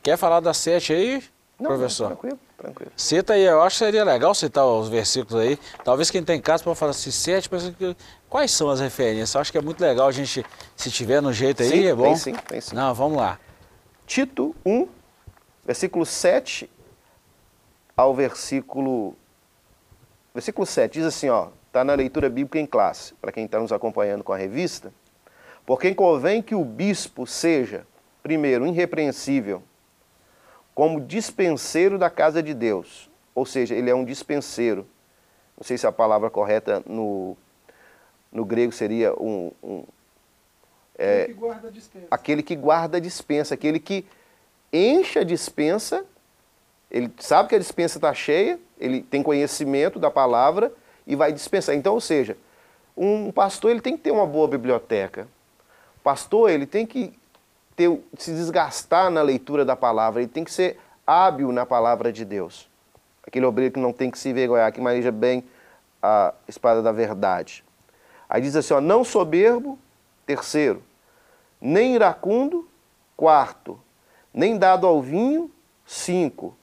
[0.00, 1.24] Quer falar das sete aí,
[1.58, 2.06] Não, professor?
[2.06, 2.92] Tranquilo, tranquilo.
[2.96, 5.58] Cita aí, eu acho que seria legal citar os versículos aí.
[5.82, 7.72] Talvez quem tem em casa pode falar assim, sete, mas
[8.30, 9.34] quais são as referências?
[9.34, 11.94] Eu acho que é muito legal a gente, se tiver no jeito aí, Sim, é
[11.96, 12.04] bom.
[12.04, 12.76] tem sim, tem sim.
[12.76, 13.40] Não, vamos lá.
[14.06, 14.86] Tito 1,
[15.64, 16.70] versículo 7
[17.96, 19.16] ao versículo.
[20.34, 23.72] Versículo 7 diz assim, ó, está na leitura bíblica em classe, para quem está nos
[23.72, 24.92] acompanhando com a revista.
[25.64, 27.86] Por quem convém que o bispo seja,
[28.22, 29.62] primeiro, irrepreensível,
[30.74, 33.10] como dispenseiro da casa de Deus.
[33.34, 34.86] Ou seja, ele é um dispenseiro.
[35.56, 37.34] Não sei se a palavra correta no,
[38.30, 39.84] no grego seria um, um
[40.98, 42.06] É, que guarda a dispensa.
[42.10, 44.06] aquele que guarda a dispensa, aquele que
[44.72, 46.04] enche a dispensa,
[46.90, 50.72] ele sabe que a dispensa está cheia, ele tem conhecimento da palavra
[51.06, 51.74] e vai dispensar.
[51.74, 52.36] Então, ou seja,
[52.96, 55.28] um pastor ele tem que ter uma boa biblioteca.
[55.98, 57.12] O pastor ele tem que
[57.74, 62.24] ter, se desgastar na leitura da palavra, ele tem que ser hábil na palavra de
[62.24, 62.68] Deus.
[63.26, 65.44] Aquele obreiro que não tem que se envergonhar, que maneja bem
[66.02, 67.64] a espada da verdade.
[68.28, 69.78] Aí diz assim, ó, não soberbo,
[70.24, 70.82] terceiro,
[71.60, 72.68] nem iracundo,
[73.16, 73.80] quarto,
[74.32, 75.50] nem dado ao vinho,
[75.84, 76.56] cinco,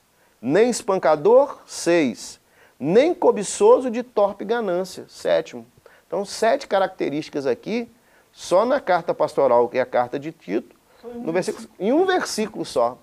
[0.43, 2.38] nem espancador, seis,
[2.77, 5.65] nem cobiçoso de torpe ganância, sétimo.
[6.06, 7.89] Então, sete características aqui,
[8.34, 10.75] só na carta pastoral, que é a carta de Tito,
[11.15, 12.97] no versículo, em um versículo só.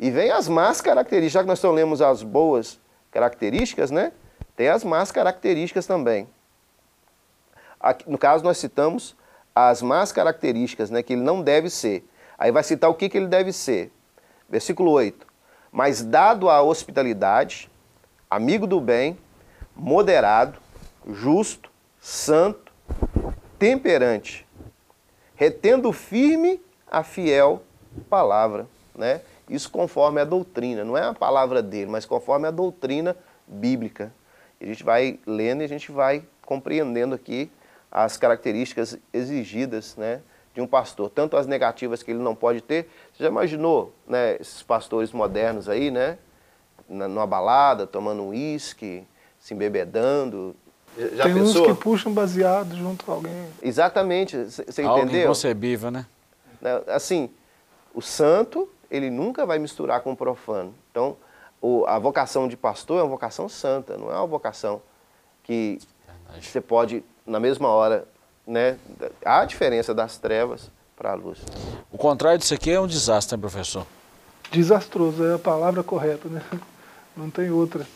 [0.00, 4.10] E vem as más características, já que nós só lemos as boas características, né?
[4.56, 6.26] Tem as más características também.
[7.78, 9.14] Aqui, no caso, nós citamos
[9.54, 12.08] as más características, né, que ele não deve ser.
[12.38, 13.92] Aí vai citar o que, que ele deve ser.
[14.48, 15.27] Versículo 8.
[15.70, 17.70] Mas dado à hospitalidade,
[18.30, 19.18] amigo do bem,
[19.74, 20.58] moderado,
[21.06, 22.72] justo, santo,
[23.58, 24.46] temperante,
[25.34, 27.62] retendo firme a fiel
[28.08, 29.20] palavra, né?
[29.48, 34.12] Isso conforme a doutrina, não é a palavra dele, mas conforme a doutrina bíblica.
[34.60, 37.50] A gente vai lendo e a gente vai compreendendo aqui
[37.90, 40.20] as características exigidas, né,
[40.54, 42.90] de um pastor, tanto as negativas que ele não pode ter.
[43.12, 46.18] Você já imaginou, né, esses pastores modernos aí, né,
[46.88, 49.06] na, numa balada, tomando um uísque,
[49.38, 50.54] se embebedando?
[51.14, 51.62] Já Tem pensou?
[51.70, 53.48] uns que puxam baseado junto a alguém.
[53.62, 55.22] Exatamente, você Algo entendeu?
[55.24, 56.06] inconcebível, né?
[56.60, 57.30] Né, Assim,
[57.94, 60.74] o santo, ele nunca vai misturar com o profano.
[60.90, 61.16] Então,
[61.60, 64.82] o- a vocação de pastor é uma vocação santa, não é uma vocação
[65.44, 65.78] que
[66.40, 68.06] você pode, na mesma hora,
[68.48, 68.78] né?
[69.24, 71.38] Há a diferença das trevas para a luz.
[71.92, 73.86] O contrário disso aqui é um desastre, né, professor?
[74.50, 76.42] Desastroso, é a palavra correta, né?
[77.14, 77.86] Não tem outra.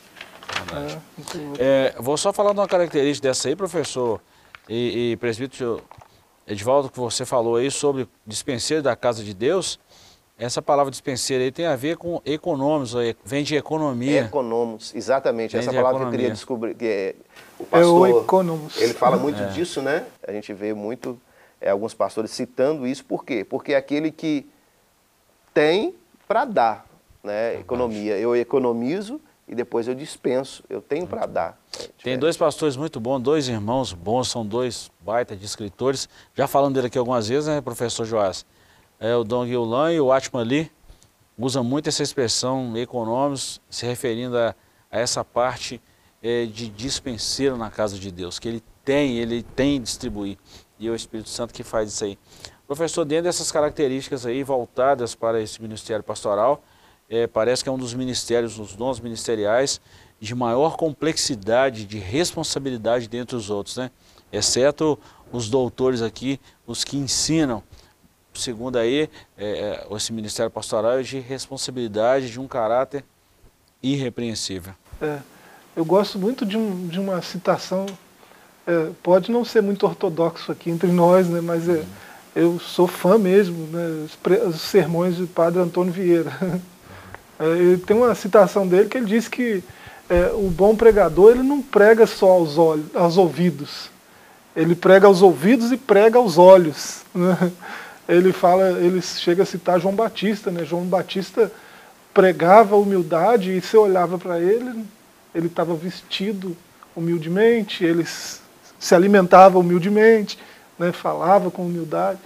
[0.70, 1.64] É, não tem outra.
[1.64, 4.20] É, vou só falar de uma característica dessa aí, professor
[4.68, 5.82] e, e presbítero
[6.46, 9.78] Edivaldo, que você falou aí sobre dispenseiro da casa de Deus.
[10.42, 14.22] Essa palavra dispenseiro aí tem a ver com econômicos, vem de economia.
[14.22, 15.52] Economos, exatamente.
[15.52, 16.34] Vem Essa palavra que eu queria economia.
[16.34, 17.14] descobrir, que é
[17.60, 18.76] o É pastor, o economos.
[18.82, 20.04] ele fala muito disso, né?
[20.26, 21.16] A gente vê muito
[21.60, 23.44] é, alguns pastores citando isso, por quê?
[23.44, 24.44] Porque é aquele que
[25.54, 25.94] tem
[26.26, 26.86] para dar,
[27.22, 27.54] né?
[27.60, 28.18] Economia.
[28.18, 30.64] Eu economizo e depois eu dispenso.
[30.68, 31.56] Eu tenho para dar.
[31.72, 32.20] É Tem diferente.
[32.20, 36.08] dois pastores muito bons, dois irmãos bons, são dois baita de escritores.
[36.34, 38.44] Já falando dele aqui algumas vezes, né, professor Joás?
[39.04, 40.70] É o Dong Yulan e o Atman Lee
[41.36, 44.54] usam muito essa expressão econômicos, se referindo a,
[44.88, 45.82] a essa parte
[46.22, 50.38] eh, de dispenseiro na casa de Deus, que ele tem, ele tem distribuir.
[50.78, 52.16] E é o Espírito Santo que faz isso aí.
[52.64, 56.62] Professor, dentro dessas características aí voltadas para esse ministério pastoral,
[57.10, 59.80] eh, parece que é um dos ministérios, os dons ministeriais,
[60.20, 63.90] de maior complexidade, de responsabilidade dentre os outros, né?
[64.32, 64.96] Exceto
[65.32, 67.64] os doutores aqui, os que ensinam,
[68.34, 69.44] segundo aí, é,
[69.90, 73.04] é, esse ministério pastoral é de responsabilidade, de um caráter
[73.82, 74.72] irrepreensível.
[75.00, 75.18] É,
[75.76, 77.86] eu gosto muito de, um- de uma citação,
[78.66, 81.84] é, pode não ser muito ortodoxo aqui entre nós, né, mas é,
[82.34, 84.06] eu sou fã mesmo, né,
[84.56, 86.32] sermões do padre Antônio Vieira.
[87.40, 89.64] É, tem uma citação dele que ele diz que
[90.08, 93.90] é, o bom pregador ele não prega só aos, olhos, aos ouvidos,
[94.54, 97.00] ele prega aos ouvidos e prega aos olhos.
[97.12, 97.36] né.
[98.08, 100.64] Ele fala, ele chega a citar João Batista, né?
[100.64, 101.50] João Batista
[102.12, 104.84] pregava humildade e você olhava para ele,
[105.34, 106.56] ele estava vestido
[106.94, 108.04] humildemente, ele
[108.78, 110.38] se alimentava humildemente,
[110.78, 110.92] né?
[110.92, 112.18] falava com humildade.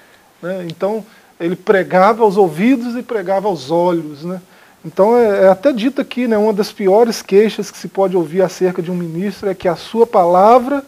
[0.42, 0.66] Né?
[0.68, 1.04] Então,
[1.38, 4.24] ele pregava aos ouvidos e pregava aos olhos.
[4.24, 4.40] Né?
[4.84, 6.36] Então, é, é até dito aqui, né?
[6.36, 9.76] uma das piores queixas que se pode ouvir acerca de um ministro é que a
[9.76, 10.84] sua palavra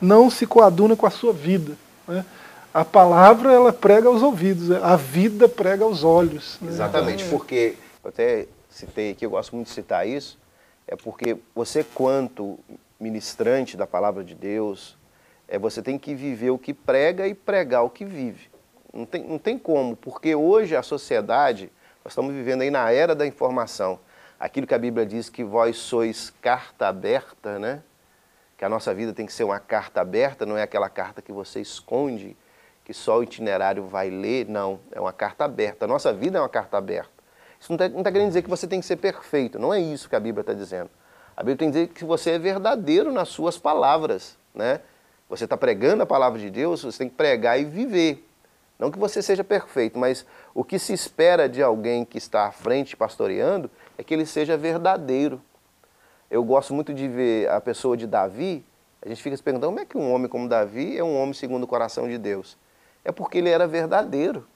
[0.00, 1.72] não se coaduna com a sua vida.
[2.08, 2.24] Né?
[2.74, 6.58] A palavra, ela prega aos ouvidos, a vida prega aos olhos.
[6.60, 6.70] Né?
[6.70, 7.28] Exatamente, é...
[7.28, 10.38] porque, eu até citei aqui, eu gosto muito de citar isso,
[10.88, 12.58] é porque você, quanto
[12.98, 14.96] ministrante da palavra de Deus,
[15.46, 18.48] é, você tem que viver o que prega e pregar o que vive.
[18.92, 21.70] Não tem, não tem como, porque hoje a sociedade,
[22.02, 24.00] nós estamos vivendo aí na era da informação.
[24.40, 27.82] Aquilo que a Bíblia diz que vós sois carta aberta, né?
[28.56, 31.32] Que a nossa vida tem que ser uma carta aberta, não é aquela carta que
[31.32, 32.36] você esconde,
[32.84, 34.80] que só o itinerário vai ler, não.
[34.90, 35.84] É uma carta aberta.
[35.84, 37.10] A nossa vida é uma carta aberta.
[37.60, 40.08] Isso não está tá querendo dizer que você tem que ser perfeito, não é isso
[40.08, 40.90] que a Bíblia está dizendo.
[41.36, 44.80] A Bíblia tem que dizer que você é verdadeiro nas suas palavras, né?
[45.28, 48.28] Você está pregando a palavra de Deus, você tem que pregar e viver.
[48.78, 52.52] Não que você seja perfeito, mas o que se espera de alguém que está à
[52.52, 55.40] frente pastoreando é que ele seja verdadeiro.
[56.28, 58.64] Eu gosto muito de ver a pessoa de Davi,
[59.04, 61.32] a gente fica se perguntando como é que um homem como Davi é um homem
[61.32, 62.56] segundo o coração de Deus.
[63.04, 64.46] É porque ele era verdadeiro.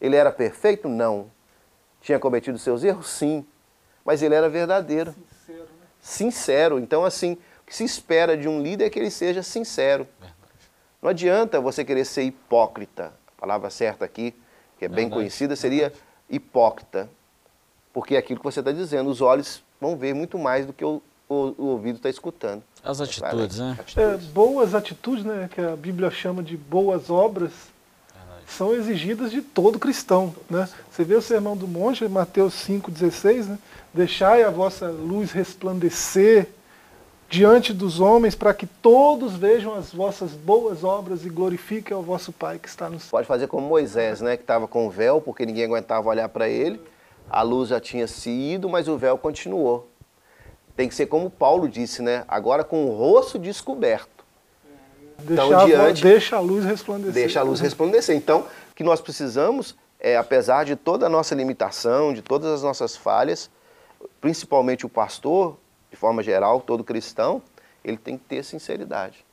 [0.00, 0.88] Ele era perfeito?
[0.88, 1.30] Não.
[2.00, 3.08] Tinha cometido seus erros?
[3.08, 3.46] Sim.
[4.04, 5.12] Mas ele era verdadeiro.
[5.12, 5.86] Sincero, né?
[6.00, 6.78] Sincero.
[6.78, 10.06] Então, assim, que se espera de um líder é que ele seja sincero.
[11.00, 13.12] Não adianta você querer ser hipócrita.
[13.36, 14.34] A palavra certa aqui,
[14.78, 15.14] que é bem Verdade.
[15.14, 15.92] conhecida, seria
[16.28, 17.08] hipócrita.
[17.92, 20.84] Porque é aquilo que você está dizendo, os olhos vão ver muito mais do que
[20.84, 22.62] o, o, o ouvido está escutando.
[22.84, 23.78] As atitudes, né?
[23.96, 27.52] É, boas atitudes, né, que a Bíblia chama de boas obras,
[28.46, 30.34] são exigidas de todo cristão.
[30.48, 30.68] Né?
[30.90, 33.58] Você vê o sermão do monte, Mateus 5,16, né?
[33.92, 36.48] deixai a vossa luz resplandecer
[37.30, 42.30] diante dos homens, para que todos vejam as vossas boas obras e glorifiquem ao vosso
[42.30, 43.08] Pai que está no céu.
[43.10, 46.46] Pode fazer como Moisés, né, que estava com o véu, porque ninguém aguentava olhar para
[46.46, 46.78] ele.
[47.30, 49.88] A luz já tinha se ido, mas o véu continuou.
[50.76, 52.24] Tem que ser como Paulo disse, né?
[52.26, 54.24] Agora com o rosto descoberto.
[55.18, 57.12] Deixa, então, diante, deixa a luz resplandecer.
[57.12, 58.16] Deixa a luz resplandecer.
[58.16, 62.62] Então, o que nós precisamos é, apesar de toda a nossa limitação, de todas as
[62.64, 63.48] nossas falhas,
[64.20, 65.56] principalmente o pastor,
[65.92, 67.40] de forma geral, todo cristão,
[67.84, 69.24] ele tem que ter sinceridade.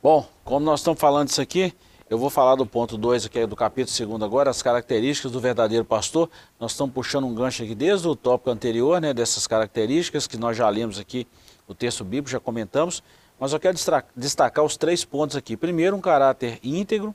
[0.00, 1.74] Bom, como nós estamos falando isso aqui,
[2.10, 5.84] eu vou falar do ponto 2 aqui do capítulo 2 agora, as características do verdadeiro
[5.84, 6.30] pastor.
[6.58, 10.56] Nós estamos puxando um gancho aqui desde o tópico anterior, né, dessas características que nós
[10.56, 11.26] já lemos aqui
[11.68, 13.02] no texto bíblico, já comentamos,
[13.38, 13.76] mas eu quero
[14.16, 15.56] destacar os três pontos aqui.
[15.56, 17.14] Primeiro, um caráter íntegro.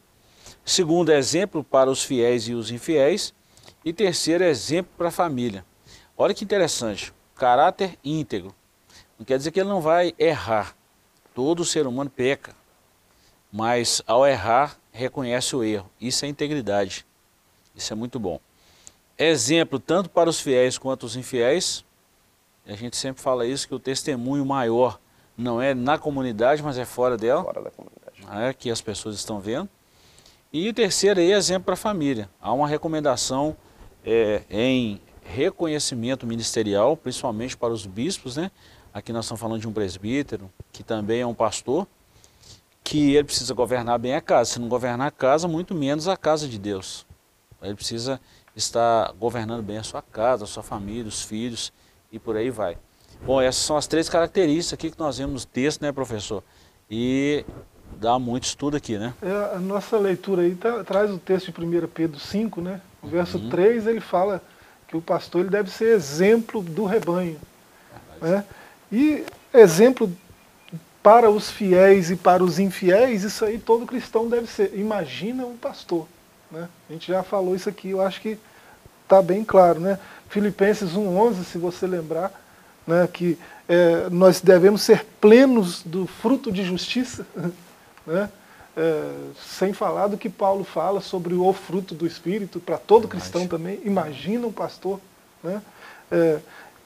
[0.64, 3.34] Segundo, exemplo para os fiéis e os infiéis.
[3.84, 5.66] E terceiro, exemplo para a família.
[6.16, 8.54] Olha que interessante, caráter íntegro.
[9.18, 10.76] Não quer dizer que ele não vai errar.
[11.34, 12.56] Todo ser humano peca.
[13.56, 15.88] Mas ao errar, reconhece o erro.
[16.02, 17.06] Isso é integridade.
[17.76, 18.40] Isso é muito bom.
[19.16, 21.86] Exemplo tanto para os fiéis quanto os infiéis.
[22.66, 25.00] A gente sempre fala isso, que o testemunho maior
[25.38, 27.44] não é na comunidade, mas é fora dela.
[27.44, 28.48] Fora da comunidade.
[28.50, 29.70] É, que as pessoas estão vendo.
[30.52, 32.28] E o terceiro aí é exemplo para a família.
[32.42, 33.56] Há uma recomendação
[34.04, 38.50] é, em reconhecimento ministerial, principalmente para os bispos, né?
[38.92, 41.88] Aqui nós estamos falando de um presbítero, que também é um pastor,
[42.84, 44.52] que ele precisa governar bem a casa.
[44.52, 47.06] Se não governar a casa, muito menos a casa de Deus.
[47.62, 48.20] Ele precisa
[48.56, 51.72] estar governando bem a sua casa, a sua família, os filhos
[52.12, 52.78] e por aí vai.
[53.26, 56.44] Bom, essas são as três características aqui que nós vemos no texto, né, professor?
[56.90, 57.46] E
[57.98, 59.14] dá muito estudo aqui, né?
[59.22, 62.82] É, a nossa leitura aí tá, traz o texto de 1 Pedro 5, né?
[63.02, 63.50] O verso uhum.
[63.50, 64.42] 3 ele fala
[64.88, 67.40] que o pastor ele deve ser exemplo do rebanho.
[68.22, 68.44] Né?
[68.92, 70.12] E exemplo
[71.04, 74.72] para os fiéis e para os infiéis, isso aí todo cristão deve ser.
[74.74, 76.08] Imagina um pastor.
[76.50, 76.70] Né?
[76.90, 78.40] A gente já falou isso aqui, eu acho que
[79.04, 79.82] está bem claro.
[79.82, 80.00] Né?
[80.30, 82.32] Filipenses 1,11, se você lembrar,
[82.88, 83.38] né, que
[83.68, 87.26] é, nós devemos ser plenos do fruto de justiça,
[88.08, 88.30] né?
[88.76, 93.48] É, sem falar do que Paulo fala sobre o fruto do Espírito, para todo cristão
[93.48, 93.80] também.
[93.86, 95.00] Imagina um pastor.
[95.44, 95.62] Né?
[96.12, 96.40] É,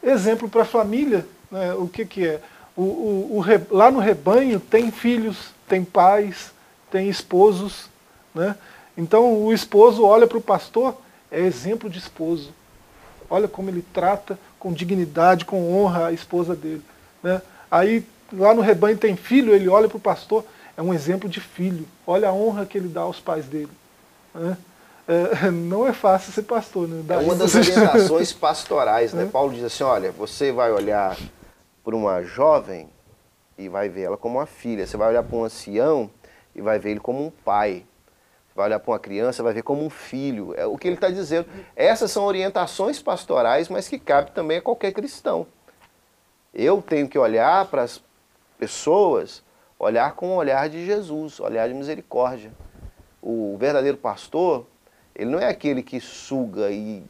[0.03, 1.73] exemplo para a família, né?
[1.75, 2.41] o que, que é?
[2.77, 6.51] O, o, o, lá no rebanho tem filhos, tem pais,
[6.91, 7.89] tem esposos.
[8.33, 8.55] Né?
[8.95, 10.95] Então o esposo olha para o pastor,
[11.31, 12.51] é exemplo de esposo.
[13.29, 16.83] Olha como ele trata com dignidade, com honra a esposa dele.
[17.21, 17.41] Né?
[17.69, 20.45] Aí lá no rebanho tem filho, ele olha para o pastor,
[20.77, 21.85] é um exemplo de filho.
[22.05, 23.71] Olha a honra que ele dá aos pais dele.
[24.33, 24.55] Né?
[25.07, 26.87] É, não é fácil ser pastor.
[26.87, 27.03] Né?
[27.09, 29.13] é uma das orientações pastorais.
[29.13, 29.23] Né?
[29.23, 29.25] É.
[29.25, 31.17] Paulo diz assim, olha, você vai olhar
[31.87, 32.89] para uma jovem
[33.57, 34.85] e vai ver ela como uma filha.
[34.85, 36.11] Você vai olhar para um ancião
[36.53, 37.85] e vai ver ele como um pai.
[38.53, 40.53] Vai olhar para uma criança, vai ver como um filho.
[40.57, 41.47] É o que ele está dizendo.
[41.77, 45.47] Essas são orientações pastorais, mas que cabe também a qualquer cristão.
[46.53, 48.03] Eu tenho que olhar para as
[48.59, 49.41] pessoas,
[49.79, 52.51] olhar com o olhar de Jesus, olhar de misericórdia.
[53.21, 54.65] O verdadeiro pastor,
[55.15, 57.01] ele não é aquele que suga e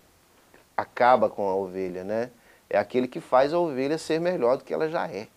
[0.76, 2.30] acaba com a ovelha, né?
[2.70, 5.28] É aquele que faz a ovelha ser melhor do que ela já é.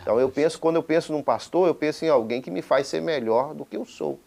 [0.00, 2.86] Então eu penso, quando eu penso num pastor, eu penso em alguém que me faz
[2.86, 4.18] ser melhor do que eu sou.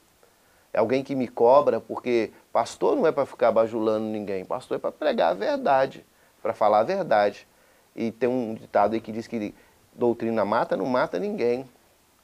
[0.72, 4.80] É alguém que me cobra, porque pastor não é para ficar bajulando ninguém, pastor é
[4.80, 6.06] para pregar a verdade,
[6.42, 7.48] para falar a verdade.
[7.96, 9.56] E tem um ditado aí que diz que
[9.94, 11.64] doutrina mata, não mata ninguém.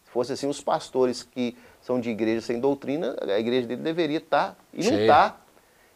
[0.03, 4.17] Se fosse assim, os pastores que são de igreja sem doutrina, a igreja dele deveria
[4.17, 5.37] estar, e não está.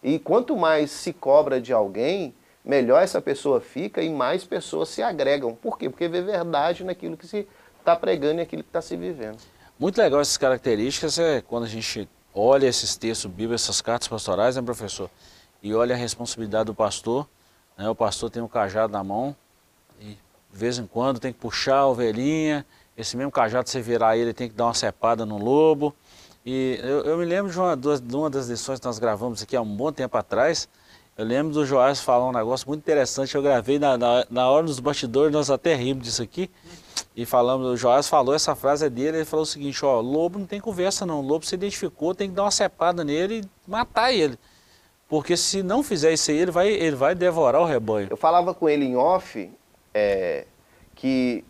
[0.01, 2.33] E quanto mais se cobra de alguém,
[2.65, 5.53] melhor essa pessoa fica e mais pessoas se agregam.
[5.53, 5.89] Por quê?
[5.89, 7.47] Porque vê verdade naquilo que se
[7.79, 9.37] está pregando e naquilo que está se vivendo.
[9.77, 14.55] Muito legal essas características é quando a gente olha esses textos bíblicos, essas cartas pastorais,
[14.55, 15.09] né, professor?
[15.61, 17.27] E olha a responsabilidade do pastor.
[17.77, 17.87] Né?
[17.87, 19.35] O pastor tem um cajado na mão
[19.99, 20.17] e de
[20.51, 22.65] vez em quando tem que puxar a ovelhinha.
[22.97, 25.93] Esse mesmo cajado, você virar ele, tem que dar uma cepada no lobo.
[26.45, 29.55] E eu, eu me lembro de uma, de uma das lições que nós gravamos aqui
[29.55, 30.69] há um bom tempo atrás,
[31.17, 34.65] eu lembro do Joás falar um negócio muito interessante, eu gravei na, na, na hora
[34.65, 36.49] dos bastidores, nós até rimos disso aqui,
[37.15, 40.37] e falamos, o Joás falou, essa frase é dele, ele falou o seguinte, ó, lobo
[40.37, 44.11] não tem conversa não, lobo se identificou, tem que dar uma cepada nele e matar
[44.11, 44.37] ele.
[45.07, 48.07] Porque se não fizer isso aí, ele vai, ele vai devorar o rebanho.
[48.09, 49.49] Eu falava com ele em off
[49.93, 50.45] é,
[50.95, 51.45] que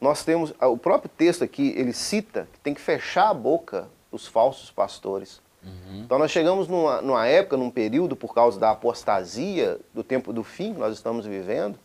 [0.00, 4.26] nós temos, o próprio texto aqui, ele cita que tem que fechar a boca dos
[4.26, 5.40] falsos pastores.
[5.62, 6.02] Uhum.
[6.04, 10.42] Então nós chegamos numa, numa época, num período, por causa da apostasia do tempo do
[10.44, 11.78] fim que nós estamos vivendo,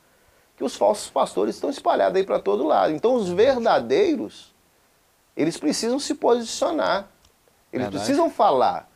[0.56, 2.94] que os falsos pastores estão espalhados aí para todo lado.
[2.94, 4.54] Então os verdadeiros,
[5.36, 7.10] eles precisam se posicionar.
[7.72, 8.06] Eles Verdade.
[8.06, 8.90] precisam falar.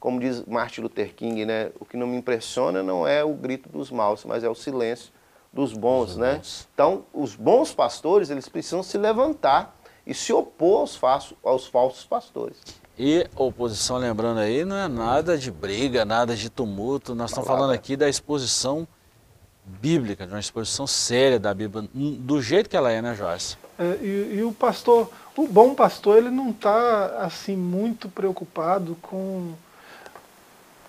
[0.00, 1.70] Como diz Martin Luther King, né?
[1.80, 5.12] O que não me impressiona não é o grito dos maus, mas é o silêncio
[5.52, 6.34] dos bons, dos né?
[6.34, 6.68] Bons.
[6.74, 12.58] Então, os bons pastores, eles precisam se levantar e se opor aos, aos falsos pastores.
[12.98, 17.14] E oposição, lembrando aí, não é nada de briga, nada de tumulto.
[17.14, 18.88] Nós estamos falando aqui da exposição
[19.66, 23.58] bíblica, de uma exposição séria da Bíblia, do jeito que ela é, né, Joyce?
[23.78, 29.52] É, e, e, o pastor, o bom pastor, ele não está assim muito preocupado com,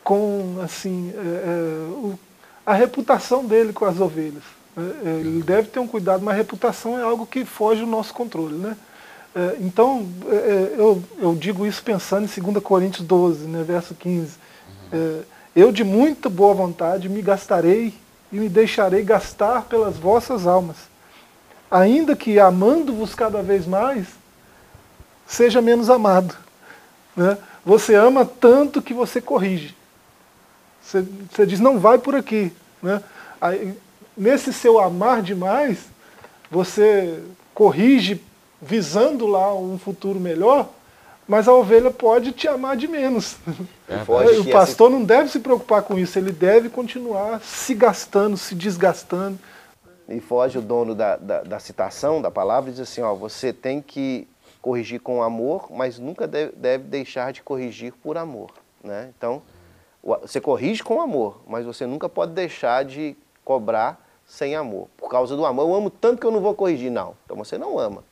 [0.01, 2.17] com assim, é, é, o,
[2.65, 4.43] a reputação dele com as ovelhas.
[4.77, 7.87] É, é, ele deve ter um cuidado, mas a reputação é algo que foge do
[7.87, 8.77] nosso controle, né?
[9.37, 13.93] É, então, é, é, eu, eu digo isso pensando em 2 Coríntios 12, né, verso
[13.93, 14.35] 15.
[14.91, 15.21] Uhum.
[15.55, 17.93] Eu de muita boa vontade me gastarei
[18.31, 20.77] e me deixarei gastar pelas vossas almas,
[21.69, 24.07] ainda que amando-vos cada vez mais,
[25.27, 26.35] seja menos amado.
[27.15, 27.37] Né?
[27.63, 29.75] Você ama tanto que você corrige.
[30.81, 32.51] Você, você diz, não vai por aqui.
[32.81, 33.03] Né?
[33.39, 33.77] Aí,
[34.17, 35.77] nesse seu amar demais,
[36.49, 37.21] você
[37.53, 38.21] corrige
[38.61, 40.69] visando lá um futuro melhor,
[41.27, 43.37] mas a ovelha pode te amar de menos.
[43.87, 48.55] É, o pastor não deve se preocupar com isso, ele deve continuar se gastando, se
[48.55, 49.37] desgastando.
[50.09, 53.51] E foge o dono da, da, da citação, da palavra, e diz assim, ó, você
[53.51, 54.25] tem que
[54.61, 58.51] corrigir com amor, mas nunca deve, deve deixar de corrigir por amor.
[58.81, 59.09] Né?
[59.17, 59.41] Então,
[60.01, 64.87] você corrige com amor, mas você nunca pode deixar de cobrar sem amor.
[64.97, 66.91] Por causa do amor, eu amo tanto que eu não vou corrigir.
[66.91, 68.03] Não, então você não ama.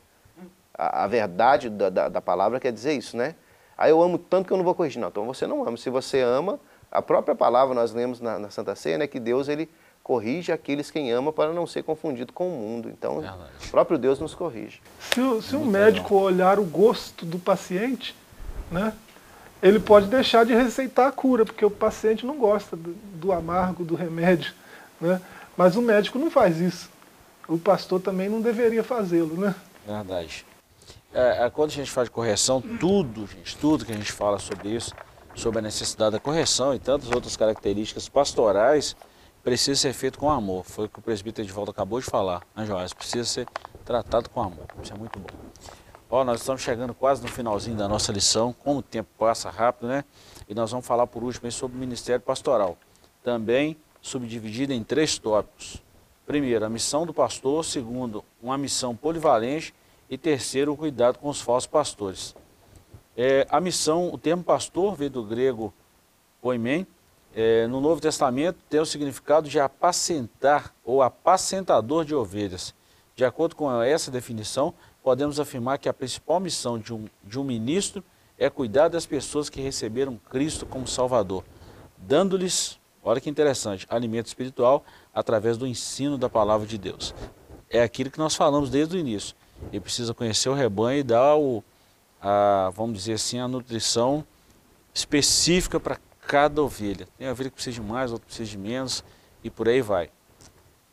[0.78, 3.36] A, a verdade da, da, da, palavra quer dizer isso, né?
[3.78, 5.02] Aí eu amo tanto que eu não vou corrigir.
[5.02, 5.78] Não, então você não ama.
[5.78, 6.60] Se você ama,
[6.92, 9.70] a própria palavra nós lemos na, na Santa Ceia, né, que Deus ele
[10.04, 12.90] corrige aqueles quem ama para não ser confundido com o mundo.
[12.90, 13.52] Então, Verdade.
[13.66, 14.82] o próprio Deus nos corrige.
[15.00, 16.26] Se, se um médico legal.
[16.26, 18.16] olhar o gosto do paciente,
[18.72, 18.94] né,
[19.64, 23.84] ele pode deixar de receitar a cura, porque o paciente não gosta do, do amargo,
[23.84, 24.54] do remédio.
[25.02, 25.20] Né?
[25.58, 26.90] Mas o médico não faz isso.
[27.48, 29.56] O pastor também não deveria fazê-lo, né?
[29.88, 30.46] Verdade.
[31.16, 34.68] É, é, quando a gente faz correção, tudo, gente, tudo que a gente fala sobre
[34.68, 34.94] isso,
[35.34, 38.98] sobre a necessidade da correção e tantas outras características pastorais,
[39.42, 40.66] precisa ser feito com amor.
[40.66, 42.92] Foi o que o presbítero volta acabou de falar, né, Joás?
[42.92, 43.48] Precisa ser
[43.86, 44.66] tratado com amor.
[44.84, 45.30] Isso é muito bom.
[46.10, 49.88] Ó, nós estamos chegando quase no finalzinho da nossa lição, como o tempo passa rápido,
[49.88, 50.04] né?
[50.50, 52.78] E nós vamos falar por último sobre o ministério pastoral.
[53.24, 55.82] Também subdividido em três tópicos.
[56.28, 57.64] Primeiro, a missão do pastor.
[57.64, 59.74] Segundo, uma missão polivalente
[60.10, 62.36] e terceiro, o cuidado com os falsos pastores.
[63.18, 65.74] É, a missão, o termo pastor veio do grego
[66.42, 66.86] poimen,
[67.34, 72.74] é, no Novo Testamento tem o significado de apacentar ou apacentador de ovelhas.
[73.16, 77.44] De acordo com essa definição, podemos afirmar que a principal missão de um, de um
[77.44, 78.04] ministro
[78.38, 81.44] é cuidar das pessoas que receberam Cristo como Salvador,
[81.98, 84.84] dando-lhes, olha que interessante, alimento espiritual
[85.14, 87.14] através do ensino da palavra de Deus.
[87.70, 89.36] É aquilo que nós falamos desde o início.
[89.72, 91.64] Ele precisa conhecer o rebanho e dar o,
[92.22, 94.26] a, vamos dizer assim, a nutrição
[94.94, 95.98] específica para
[96.28, 97.08] cada ovelha.
[97.18, 99.04] Tem ovelha que precisa de mais, outra precisa de menos
[99.44, 100.10] e por aí vai.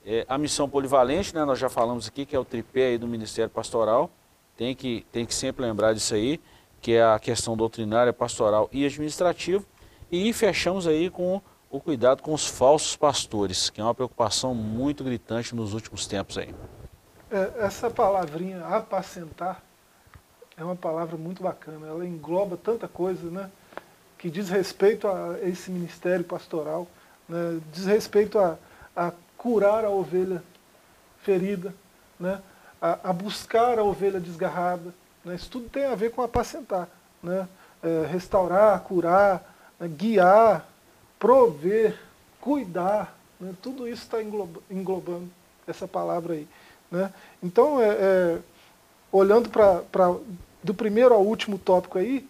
[0.05, 3.07] É, a missão polivalente, né, nós já falamos aqui, que é o tripé aí do
[3.07, 4.11] Ministério Pastoral,
[4.57, 6.41] tem que, tem que sempre lembrar disso aí,
[6.81, 9.65] que é a questão doutrinária, pastoral e administrativa.
[10.11, 15.03] E fechamos aí com o cuidado com os falsos pastores, que é uma preocupação muito
[15.03, 16.53] gritante nos últimos tempos aí.
[17.33, 19.63] É, essa palavrinha apacentar
[20.55, 21.87] é uma palavra muito bacana.
[21.87, 23.51] Ela engloba tanta coisa, né?
[24.19, 26.87] Que diz respeito a esse ministério pastoral,
[27.27, 28.59] né, diz respeito a,
[28.95, 30.43] a curar a ovelha
[31.23, 31.75] ferida,
[32.21, 32.41] né?
[32.81, 34.93] a, a buscar a ovelha desgarrada.
[35.25, 35.35] Né?
[35.35, 36.89] Isso tudo tem a ver com apacentar.
[37.23, 37.49] Né?
[37.83, 39.43] É, restaurar, curar,
[39.81, 39.89] né?
[39.89, 40.69] guiar,
[41.19, 41.99] prover,
[42.41, 43.17] cuidar.
[43.41, 43.55] Né?
[43.63, 44.19] Tudo isso está
[44.71, 45.31] englobando
[45.67, 46.47] essa palavra aí.
[46.93, 47.13] Né?
[47.43, 48.39] Então, é, é
[49.11, 49.83] olhando para
[50.63, 52.29] do primeiro ao último tópico aí,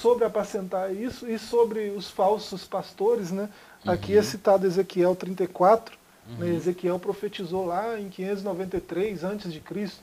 [0.00, 3.48] sobre apacentar isso e sobre os falsos pastores, né?
[3.86, 4.22] Aqui é uhum.
[4.22, 5.94] citado Ezequiel 34,
[6.26, 6.32] né?
[6.32, 6.50] uhum.
[6.50, 6.56] né?
[6.56, 10.02] Ezequiel profetizou lá em 593 antes de Cristo.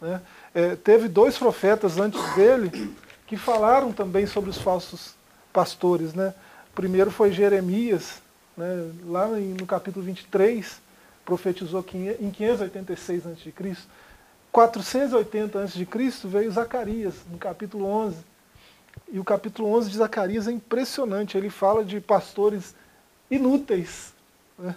[0.00, 0.20] Né?
[0.54, 2.94] É, teve dois profetas antes dele
[3.26, 5.14] que falaram também sobre os falsos
[5.52, 6.14] pastores.
[6.14, 6.32] Né?
[6.70, 8.22] O primeiro foi Jeremias,
[8.56, 8.90] né?
[9.04, 10.80] lá no capítulo 23,
[11.26, 11.84] profetizou
[12.20, 13.52] em 586 a.C.
[14.52, 15.86] 480 a.C.
[16.24, 18.16] veio Zacarias, no capítulo 11.
[19.12, 21.36] E o capítulo 11 de Zacarias é impressionante.
[21.36, 22.74] Ele fala de pastores
[23.30, 24.14] inúteis,
[24.56, 24.74] né?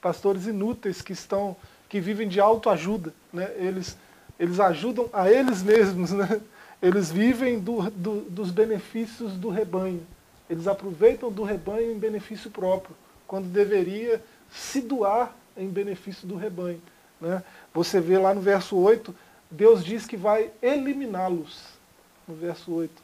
[0.00, 1.56] pastores inúteis que estão,
[1.88, 3.14] que vivem de autoajuda.
[3.32, 3.50] Né?
[3.56, 3.96] Eles,
[4.38, 6.10] eles ajudam a eles mesmos.
[6.10, 6.40] Né?
[6.82, 10.04] Eles vivem do, do, dos benefícios do rebanho.
[10.50, 12.94] Eles aproveitam do rebanho em benefício próprio,
[13.26, 16.80] quando deveria se doar em benefício do rebanho.
[17.20, 17.42] Né?
[17.72, 19.14] Você vê lá no verso 8,
[19.50, 21.64] Deus diz que vai eliminá-los,
[22.26, 23.02] no verso 8.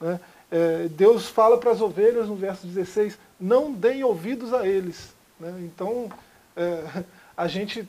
[0.00, 0.20] Né?
[0.50, 5.14] É, Deus fala para as ovelhas, no verso 16, não deem ouvidos a eles.
[5.38, 5.52] Né?
[5.60, 6.10] Então,
[6.56, 7.04] é,
[7.36, 7.88] a gente,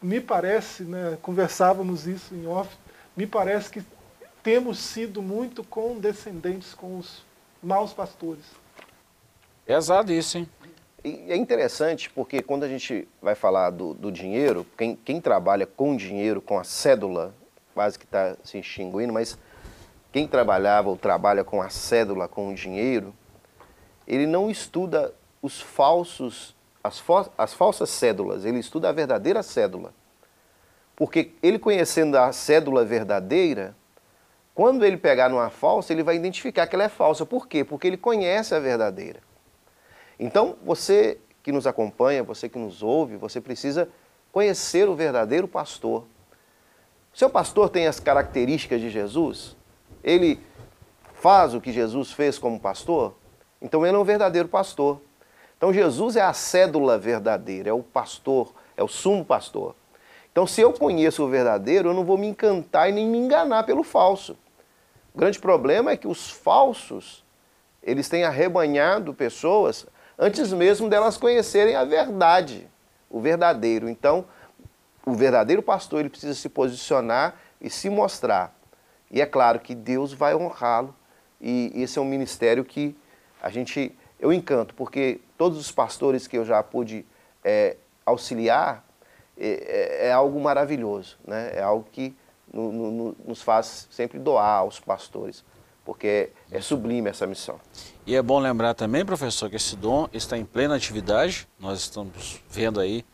[0.00, 2.74] me parece, né, conversávamos isso em off,
[3.16, 3.82] me parece que
[4.42, 7.22] temos sido muito condescendentes com os
[7.62, 8.44] maus pastores.
[9.66, 10.48] Pesado isso, hein?
[11.02, 15.66] E é interessante porque quando a gente vai falar do, do dinheiro, quem, quem, trabalha
[15.66, 17.34] com dinheiro, com a cédula,
[17.74, 19.38] quase que está se extinguindo, mas
[20.12, 23.14] quem trabalhava ou trabalha com a cédula, com o dinheiro,
[24.06, 27.02] ele não estuda os falsos, as,
[27.38, 29.94] as falsas cédulas, ele estuda a verdadeira cédula.
[30.94, 33.74] Porque ele conhecendo a cédula verdadeira,
[34.54, 37.24] quando ele pegar numa falsa, ele vai identificar que ela é falsa.
[37.24, 37.64] Por quê?
[37.64, 39.29] Porque ele conhece a verdadeira.
[40.22, 43.88] Então, você que nos acompanha, você que nos ouve, você precisa
[44.30, 46.04] conhecer o verdadeiro pastor.
[47.12, 49.56] O seu pastor tem as características de Jesus?
[50.04, 50.38] Ele
[51.14, 53.14] faz o que Jesus fez como pastor?
[53.62, 55.00] Então ele é um verdadeiro pastor.
[55.56, 59.74] Então Jesus é a cédula verdadeira, é o pastor, é o sumo pastor.
[60.30, 63.64] Então se eu conheço o verdadeiro, eu não vou me encantar e nem me enganar
[63.64, 64.36] pelo falso.
[65.14, 67.24] O grande problema é que os falsos,
[67.82, 69.86] eles têm arrebanhado pessoas
[70.20, 72.68] antes mesmo delas conhecerem a verdade,
[73.08, 73.88] o verdadeiro.
[73.88, 74.26] Então,
[75.06, 78.54] o verdadeiro pastor ele precisa se posicionar e se mostrar.
[79.10, 80.94] E é claro que Deus vai honrá-lo.
[81.40, 82.94] E esse é um ministério que
[83.42, 87.06] a gente eu encanto, porque todos os pastores que eu já pude
[87.42, 88.84] é, auxiliar
[89.38, 91.52] é, é, é, algo maravilhoso, né?
[91.54, 92.14] É algo que
[92.52, 95.42] no, no, nos faz sempre doar aos pastores
[95.90, 97.60] porque é sublime essa missão.
[98.10, 101.46] E é bom lembrar também, professor, que esse dom está em plena atividade.
[101.60, 103.04] Nós estamos vendo aí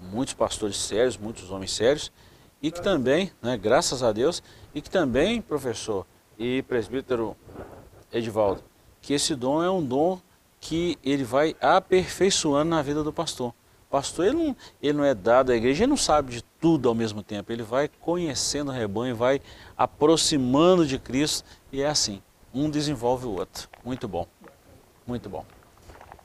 [0.00, 2.10] muitos pastores sérios, muitos homens sérios,
[2.62, 4.42] e que também, né, graças a Deus,
[4.74, 6.06] e que também, professor
[6.38, 7.36] e presbítero
[8.10, 8.64] Edivaldo,
[9.02, 10.18] que esse dom é um dom
[10.58, 13.50] que ele vai aperfeiçoando na vida do pastor.
[13.50, 16.88] O pastor ele não, ele não é dado à igreja, ele não sabe de tudo
[16.88, 19.38] ao mesmo tempo, ele vai conhecendo o rebanho, vai
[19.76, 22.22] aproximando de Cristo e é assim,
[22.56, 23.68] um desenvolve o outro.
[23.84, 24.26] Muito bom,
[25.06, 25.44] muito bom.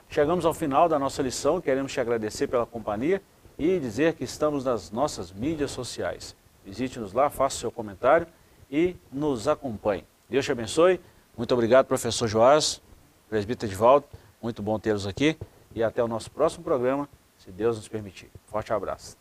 [0.10, 3.22] Chegamos ao final da nossa lição, queremos te agradecer pela companhia
[3.58, 6.36] e dizer que estamos nas nossas mídias sociais.
[6.66, 8.28] Visite-nos lá, faça seu comentário
[8.70, 10.06] e nos acompanhe.
[10.30, 11.00] Deus te abençoe.
[11.38, 12.82] Muito obrigado, professor Joás,
[13.30, 14.06] presbítero Edvaldo.
[14.42, 15.38] Muito bom tê-los aqui
[15.74, 17.08] e até o nosso próximo programa,
[17.38, 18.30] se Deus nos permitir.
[18.48, 19.21] Forte abraço.